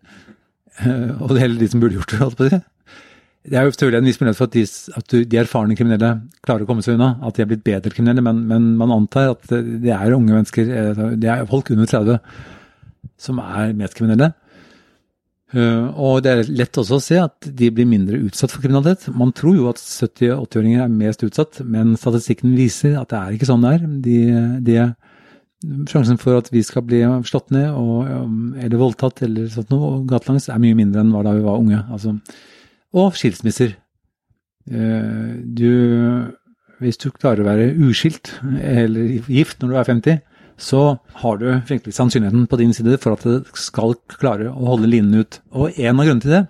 [1.21, 2.61] Og det heller de som burde gjort det, holdt på å si.
[3.41, 4.63] Det er jo selvfølgelig en viss mulighet for at de,
[4.99, 6.11] at de erfarne kriminelle
[6.45, 9.31] klarer å komme seg unna, at de er blitt bedre kriminelle, men, men man antar
[9.33, 12.19] at det er unge mennesker, eh, det er folk under 30
[13.21, 14.31] som er mest kriminelle.
[15.51, 19.09] Eh, Og det er lett også å se at de blir mindre utsatt for kriminalitet.
[19.17, 23.19] Man tror jo at 70- og 80-åringer er mest utsatt, men statistikken viser at det
[23.19, 23.89] er ikke sånn det er.
[24.05, 24.19] De,
[24.69, 24.77] de,
[25.89, 29.99] sjansen for at vi skal bli slått ned og, um, eller voldtatt eller sånt noe
[30.09, 31.83] gatelangs er mye mindre enn hva da vi var unge.
[31.91, 32.15] Altså,
[32.93, 33.75] og skilsmisser.
[34.69, 35.71] Eh, Du,
[36.79, 40.21] hvis du klarer å være uskilt eller gift når du er 50,
[40.61, 40.81] så
[41.23, 45.23] har du virkelig sannsynligheten på din side for at det skal klare å holde linen
[45.23, 45.39] ut.
[45.51, 46.43] Og en av grunnene til det,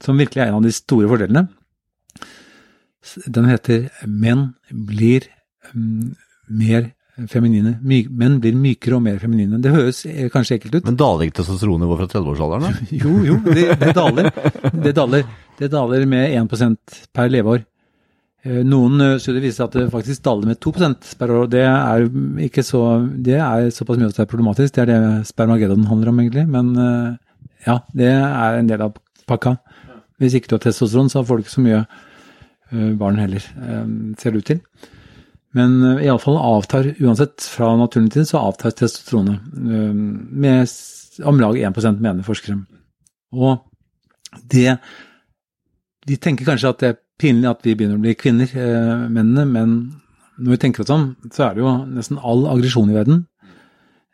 [0.00, 1.48] som virkelig er en av de store fordelene,
[3.26, 5.28] den heter 'Menn blir
[5.74, 6.16] mm,
[6.48, 6.92] mer
[7.28, 7.78] feminine'.
[7.82, 9.60] My, menn blir mykere og mer feminine.
[9.62, 10.84] Det høres eh, kanskje ekkelt ut.
[10.88, 12.78] Men daler ikke testosteronnivået fra 30-årsalderen?
[13.02, 14.30] Jo, jo, det, det daler.
[14.72, 15.26] Det daler,
[15.58, 17.64] det daler med 1% per leveår.
[18.44, 21.42] Eh, Noen eh, studier viser at det faktisk daler med 2% per år.
[21.44, 22.06] og Det er,
[22.46, 22.84] ikke så,
[23.16, 24.76] det er såpass mye at det er problematisk.
[24.76, 26.46] Det er det spermageddon handler om, egentlig.
[26.48, 26.72] Men
[27.66, 28.96] ja, det er en del av
[29.28, 29.58] pakka.
[30.20, 31.84] Hvis ikke du har testosteron, så får du ikke så mye
[33.00, 33.42] barn heller,
[34.20, 34.60] ser det ut til.
[35.56, 40.68] Men uh, iallfall avtar, uansett fra naturlig tid, så avtar testosteronet eh, med
[41.26, 42.60] om lag 1 mener forskere.
[43.34, 43.58] Og
[44.50, 44.78] det
[46.08, 49.44] De tenker kanskje at det er pinlig at vi begynner å bli kvinner, eh, mennene,
[49.44, 49.74] men
[50.38, 53.26] når vi tenker oss om, så er det jo nesten all aggresjon i verden,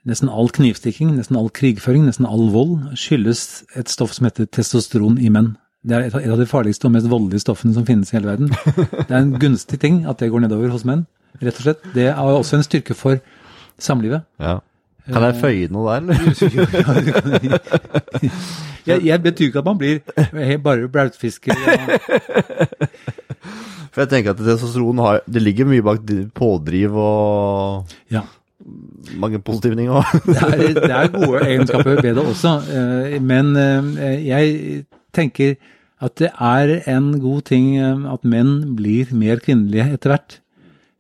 [0.06, 5.20] nesten all knivstikking, nesten all krigføring, nesten all vold skyldes et stoff som heter testosteron
[5.22, 5.54] i menn.
[5.86, 8.50] Det er et av de farligste og mest voldelige stoffene som finnes i hele verden.
[9.06, 11.06] Det er en gunstig ting at det går nedover hos menn,
[11.42, 11.82] rett og slett.
[11.94, 13.18] Det er også en styrke for
[13.78, 14.22] samlivet.
[14.40, 14.58] Ja.
[15.06, 16.16] Kan jeg føye noe der, eller?
[18.86, 21.56] Jeg, jeg betyr ikke at man blir bare blautfisker.
[23.90, 26.04] For jeg tenker at testosteron har Det ligger mye bak
[26.38, 28.22] pådriv og Ja.
[29.18, 30.04] mange positive ting òg.
[30.26, 34.84] Det det er gode egenskaper ved det også, eh, men eh, jeg
[35.14, 35.54] tenker
[36.02, 40.38] at det er en god ting eh, at menn blir mer kvinnelige etter hvert.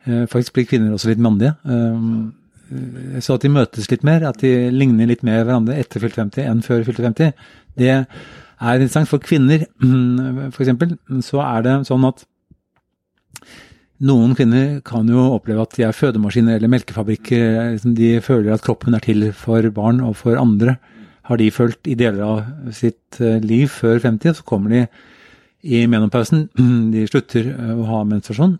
[0.06, 1.54] Eh, Faktisk blir kvinner også litt mandige.
[1.66, 6.18] eh, Så at de møtes litt mer, at de ligner litt mer hverandre etter fylte
[6.18, 7.32] 50 enn før fylte 50.
[7.78, 8.06] Det er
[8.80, 9.06] interessant.
[9.08, 9.66] For kvinner,
[10.58, 12.24] eksempel, så er det sånn at
[14.02, 17.72] noen kvinner kan jo oppleve at de er fødemaskiner eller melkefabrikker.
[17.76, 20.76] liksom De føler at kroppen er til for barn og for andre.
[21.30, 24.82] Har de følt i deler av sitt eh, liv før 50, så kommer de
[25.64, 26.48] i menopausen.
[26.92, 28.58] De slutter eh, å ha menstruasjon.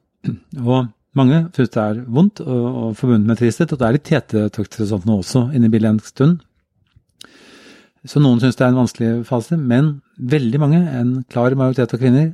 [0.65, 0.89] Og
[1.19, 3.73] mange synes det er vondt og, og forbundet med tristhet.
[3.73, 6.43] Og det er litt hetetokter og sånt nå også inne i bildet en stund.
[8.07, 12.03] Så noen synes det er en vanskelig fase, men veldig mange, en klar majoritet av
[12.03, 12.29] kvinner,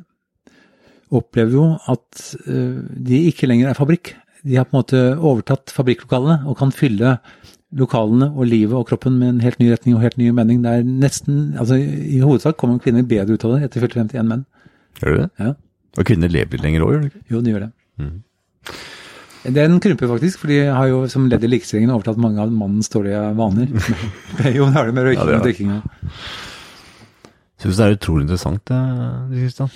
[1.13, 4.15] opplever jo at eh, de ikke lenger er fabrikk.
[4.43, 7.17] De har på en måte overtatt fabrikklokalene og kan fylle
[7.79, 10.61] lokalene og livet og kroppen med en helt ny retning og helt ny mening.
[10.65, 14.29] Det er nesten, altså I hovedsak kommer kvinner bedre ut av det etter fylte 51
[14.29, 14.45] menn.
[15.01, 15.31] Gjør du det?
[15.41, 15.55] Ja.
[15.97, 17.25] Og kvinner lever litt lenger òg, gjør de ikke?
[17.33, 17.73] Jo, de gjør det.
[18.03, 18.21] Mhm.
[19.43, 22.89] Den krymper faktisk, for de har jo som ledd i likestillingen overtatt mange av mannens
[22.93, 23.67] dårlige vaner.
[24.57, 25.73] jo, det har det med røyking Ja, og drikking.
[25.81, 26.21] og-
[27.63, 28.79] Syns det er utrolig interessant, det,
[29.35, 29.69] Kristian.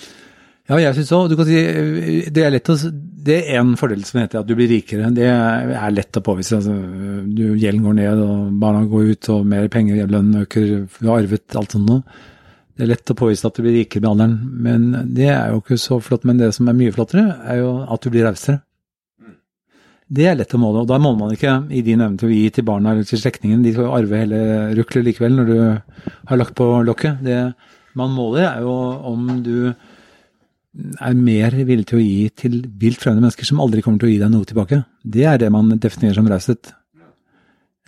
[0.67, 2.75] Ja, jeg synes også, du kan si, eh, det er lett å,
[3.27, 5.07] det er en fordel som heter at du blir rikere.
[5.15, 6.57] Det er lett å påvise.
[6.59, 6.73] Altså,
[7.31, 10.67] du, gjelden går ned, og barna går ut, og mer penger, lønnen øker,
[10.99, 12.03] du har arvet alt sånt noe.
[12.75, 14.35] Det er lett å påvise at du blir rikere med alderen,
[14.67, 16.27] men det er jo ikke så flott.
[16.27, 18.59] Men det som er mye flottere, er jo at du blir rausere.
[20.07, 22.35] Det er lett å måle, og da måler man ikke i din evne til å
[22.35, 23.65] gi til barna eller til slektningene.
[23.65, 24.39] De skal jo arve hele
[24.77, 25.57] ruklet likevel når du
[26.29, 27.19] har lagt på lokket.
[27.25, 27.41] Det
[27.99, 28.75] man måler, er jo
[29.11, 29.73] om du
[30.77, 34.13] er mer villig til å gi til vilt fremmede mennesker som aldri kommer til å
[34.13, 34.79] gi deg noe tilbake.
[35.03, 36.71] Det er det man definerer som raushet.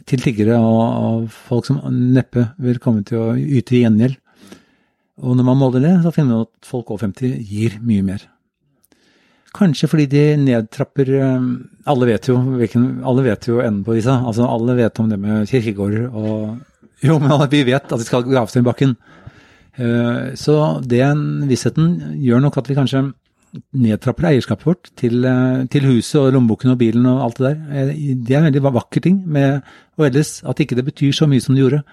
[0.09, 4.17] Til tiggere og, og folk som neppe vil komme til å yte gjengjeld.
[5.23, 8.27] Og når man måler det, så finner man at folk over 50 gir mye mer.
[9.57, 11.45] Kanskje fordi de nedtrapper eh,
[11.89, 14.13] Alle vet jo, hvilken, alle vet jo enden på disse.
[14.13, 16.59] Altså, alle vet om det med kirkegårder og
[17.05, 18.97] Jo, men vi vet at de skal graves ned i bakken.
[19.79, 23.05] Eh, så den vissheten gjør nok at vi kanskje
[23.79, 27.95] nedtrapper eierskapet vårt til, eh, til, huset og lommeboken og bilen og alt det der.
[28.25, 29.61] Det er en veldig vakker ting med
[29.97, 31.83] og ellers at ikke det betyr så mye som det gjorde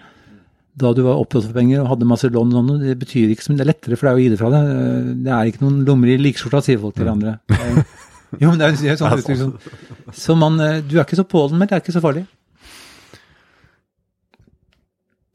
[0.77, 3.47] da du var opptatt av penger og hadde masse lån og sånn, det betyr ikke
[3.47, 3.61] så mye.
[3.61, 4.73] Det er lettere for deg å gi det fra deg.
[5.25, 7.39] Det er ikke noen lommer i likskjorta, sier folk til andre.
[8.41, 9.53] Jo, men det er jo sånn uttrykk sånn.
[10.13, 12.25] Så man, eh, du er ikke så på den, men det er ikke så farlig.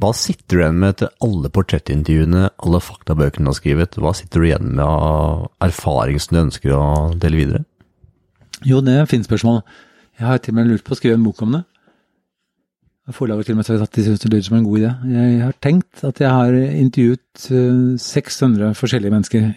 [0.01, 3.97] Hva sitter du igjen med etter alle portrettintervjuene, alle faktabøkene du har skrevet?
[4.01, 6.85] Hva sitter du igjen med av erfaring som du ønsker å
[7.21, 7.63] dele videre?
[8.65, 9.61] Jo, det er fint spørsmål.
[10.17, 11.63] Jeg har til og med lurt på å skrive en bok om det.
[13.09, 14.91] Forlaget til og med sagt at de syns det lyder som en god idé.
[15.09, 19.53] Jeg har tenkt at jeg har intervjuet 600 eh, forskjellige mennesker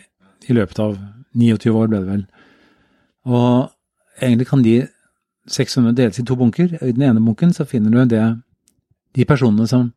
[0.49, 0.97] i løpet av
[1.35, 2.25] 29 år, ble det vel.
[3.25, 3.71] Og
[4.23, 4.87] egentlig kan de
[5.49, 6.73] 600 deles i to bunker.
[6.81, 8.25] I den ene bunken så finner du det
[9.15, 9.93] de personene som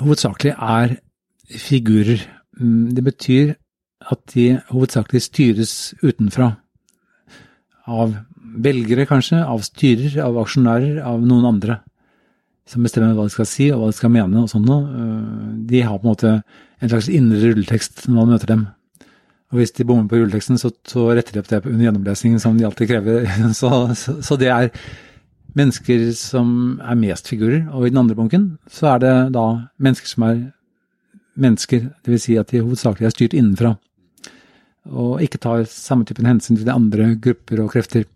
[0.00, 0.96] hovedsakelig er
[1.52, 2.24] figurer.
[2.60, 3.54] Mm, det betyr
[4.10, 6.54] at de hovedsakelig styres utenfra.
[7.86, 8.16] Av
[8.56, 11.82] velgere, kanskje, av styrer, av aksjonærer, av noen andre
[12.70, 15.82] som bestemmer hva de skal si og hva de skal mene og sånn øh, de
[15.82, 16.34] har på en måte
[16.80, 18.66] en slags indre rulletekst når man møter dem.
[19.50, 22.58] Og hvis de bommer på rulleteksten, så, så retter de opp det under gjennomlesningen som
[22.58, 23.26] de alltid krever.
[23.60, 24.70] Så, så, så, det er
[25.58, 27.64] mennesker som er mest figurer.
[27.74, 29.46] Og i den andre bunken så er det da
[29.82, 30.38] mennesker som er
[31.40, 32.28] mennesker, dvs.
[32.28, 33.74] Si at de hovedsakelig er styrt innenfra.
[34.86, 38.06] Og ikke tar samme typen hensyn til de andre grupper og krefter.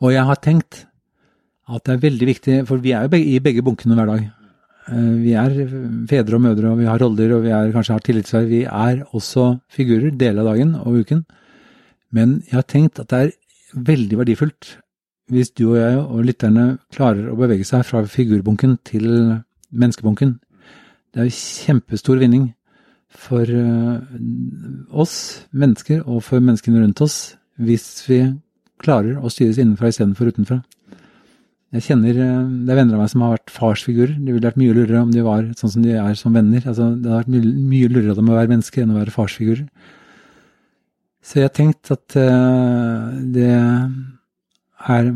[0.00, 0.86] Og jeg har tenkt
[1.68, 4.24] at det er veldig viktig, for vi er jo i begge bunkene hver dag.
[4.92, 5.54] Eh, vi er
[6.10, 8.48] fedre og mødre, og vi har roller, og vi er, kanskje har tillitsverv.
[8.50, 11.24] Vi er også figurer deler av dagen og uken.
[12.14, 13.36] Men jeg har tenkt at det er
[13.74, 14.76] veldig verdifullt
[15.32, 19.06] hvis du og jeg og lytterne klarer å bevege seg fra figurbunken til
[19.72, 20.36] menneskebunken.
[21.14, 22.50] Det er kjempestor vinning
[23.08, 24.18] for eh,
[24.90, 27.18] oss mennesker og for menneskene rundt oss
[27.56, 28.20] hvis vi
[28.82, 30.60] klarer å styres innenfra istedenfor utenfra.
[31.74, 34.14] Jeg kjenner eh, Det er venner av meg som har vært farsfigurer.
[34.14, 36.62] Det ville vært mye lurere om de var sånn som de er som venner.
[36.62, 39.14] Altså, det hadde vært mye, mye lurere av dem å være mennesker enn å være
[39.14, 39.64] farsfigurer.
[41.24, 45.06] Så jeg har tenkt at uh, det er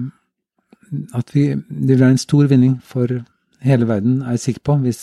[1.13, 3.13] At vi, det vil være en stor vinning for
[3.61, 5.03] hele verden, er jeg sikker på, hvis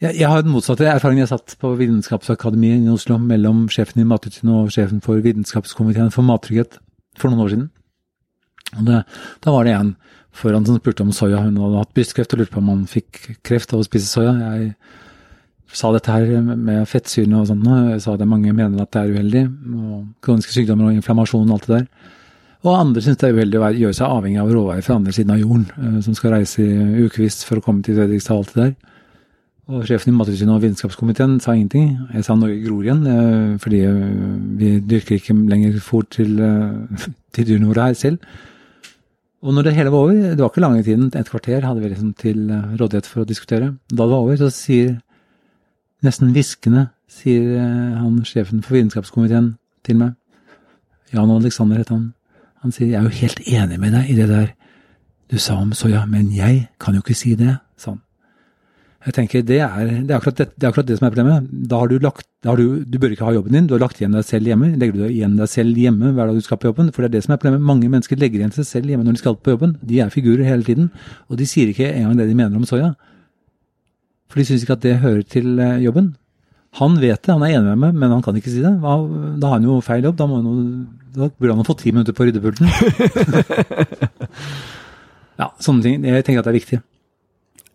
[0.00, 1.24] jeg, jeg har den motsatte erfaringen.
[1.24, 6.24] Jeg satt på Vitenskapsakademiet i Oslo mellom sjefen i Mattilsynet og sjefen for Vitenskapskomiteen for
[6.24, 6.78] mattrygghet
[7.18, 7.66] for noen år siden.
[8.76, 9.02] Det,
[9.42, 9.94] da var det en
[10.32, 11.42] foran som spurte om soya.
[11.44, 14.34] Hun hadde hatt brystkreft og lurte på om han fikk kreft av å spise soya.
[14.54, 14.74] Jeg
[15.76, 17.66] sa dette her med fettsyrene og sånn.
[17.94, 19.44] Jeg sa at mange mener at det er uheldig.
[19.74, 22.16] og Kroniske sykdommer og inflammasjon og alt det der.
[22.60, 25.32] Og andre syns det er uheldig å gjøre seg avhengig av råveier fra andre siden
[25.32, 28.52] av jorden, eh, som skal reise i ukevis for å komme til Fredrikstad og alt
[28.54, 28.74] det der.
[29.70, 31.94] Og sjefen i Mattilsynet og Vitenskapskomiteen sa ingenting.
[32.12, 36.36] Jeg sa Norge gror igjen, eh, fordi eh, vi dyrker ikke lenger fôr til,
[37.32, 38.18] til dyrene våre her selv.
[39.40, 41.88] Og når det hele var over, det var ikke lange tiden, et kvarter hadde vi
[41.88, 43.70] liksom til eh, rådighet for å diskutere.
[43.88, 44.98] Da det var over, så sier
[46.04, 49.54] nesten hviskende, sier eh, han sjefen for vitenskapskomiteen
[49.86, 50.16] til meg,
[51.10, 52.12] Jan Alexander het han,
[52.62, 54.52] han sier jeg er jo helt enig med deg i det der
[55.30, 58.02] du sa om soya, men jeg kan jo ikke si det, sa han.
[59.00, 61.46] Jeg tenker, det er, det, er akkurat det, det er akkurat det, som er problemet.
[61.70, 63.80] Da har du lagt, da har du, du bør ikke ha jobben din, du har
[63.80, 64.74] lagt igjen deg selv hjemme.
[64.76, 66.90] Legger du igjen deg selv hjemme hver dag du skal på jobben?
[66.92, 67.64] For det er det som er problemet.
[67.64, 69.72] Mange mennesker legger igjen seg selv hjemme når de skal på jobben.
[69.80, 70.90] De er figurer hele tiden,
[71.32, 72.92] og de sier ikke engang det de mener om soya.
[74.28, 76.12] For de syns ikke at det hører til eh, jobben.
[76.82, 78.76] Han vet det, han er enig med meg, men han kan ikke si det.
[78.84, 80.20] Da har han jo feil jobb.
[80.20, 80.84] Da, må han,
[81.16, 82.68] da burde han ha fått ti minutter på ryddepulten.
[85.40, 86.04] ja, sånne ting.
[86.04, 86.84] Jeg tenker at det er viktig.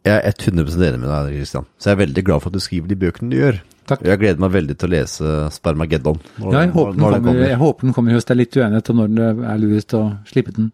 [0.06, 1.66] Jeg er 100 enig med deg, Kristian.
[1.82, 3.60] Så jeg er veldig glad for at du skriver de bøkene du gjør.
[3.90, 4.02] Takk.
[4.06, 6.18] Jeg gleder meg veldig til å lese Spermageddon.
[6.42, 7.48] Når, ja, jeg håper, den kommer, kommer.
[7.50, 8.30] jeg håper den kommer i høst.
[8.30, 10.72] Det er litt uenighet om når det er lurest å slippe den.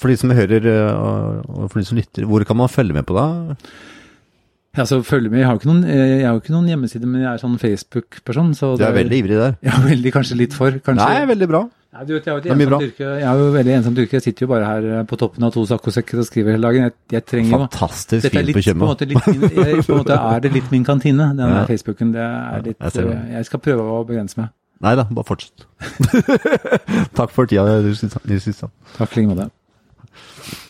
[0.00, 0.68] For de som hører,
[1.46, 3.28] og for de som lytter, hvor kan man følge med på det?
[4.72, 5.42] Ja, så følg med.
[5.42, 8.54] Jeg har jo ikke eh, ikke noen hjemmeside, men jeg er sånn Facebook-person.
[8.56, 9.56] så Du er veldig ivrig der.
[9.68, 10.80] Ja, veldig, kanskje litt for.
[10.80, 11.04] Kanskje.
[11.04, 11.66] Nei, veldig bra.
[11.92, 13.04] Nei, du jeg, er jo er ensomt yrke.
[13.20, 14.16] jeg er jo veldig ensom tyrker.
[14.16, 16.86] Jeg sitter jo bare her eh, på toppen av to saccosekker og skriver hele dagen.
[16.88, 18.88] Jeg, jeg trenger Fantastisk fint litt, på på Tjøme.
[19.52, 21.66] jeg, på en måte er det litt min kantine, den Ja.
[21.68, 22.14] Facebooken.
[22.16, 23.18] Det er litt, jeg ser det.
[23.18, 24.48] eh, jeg skal prøve å begrense meg.
[24.82, 25.66] Nei da, bare fortsett.
[27.18, 28.00] Takk for tida, Nils
[28.48, 28.72] Kristian.
[28.96, 29.50] Takk i like måte.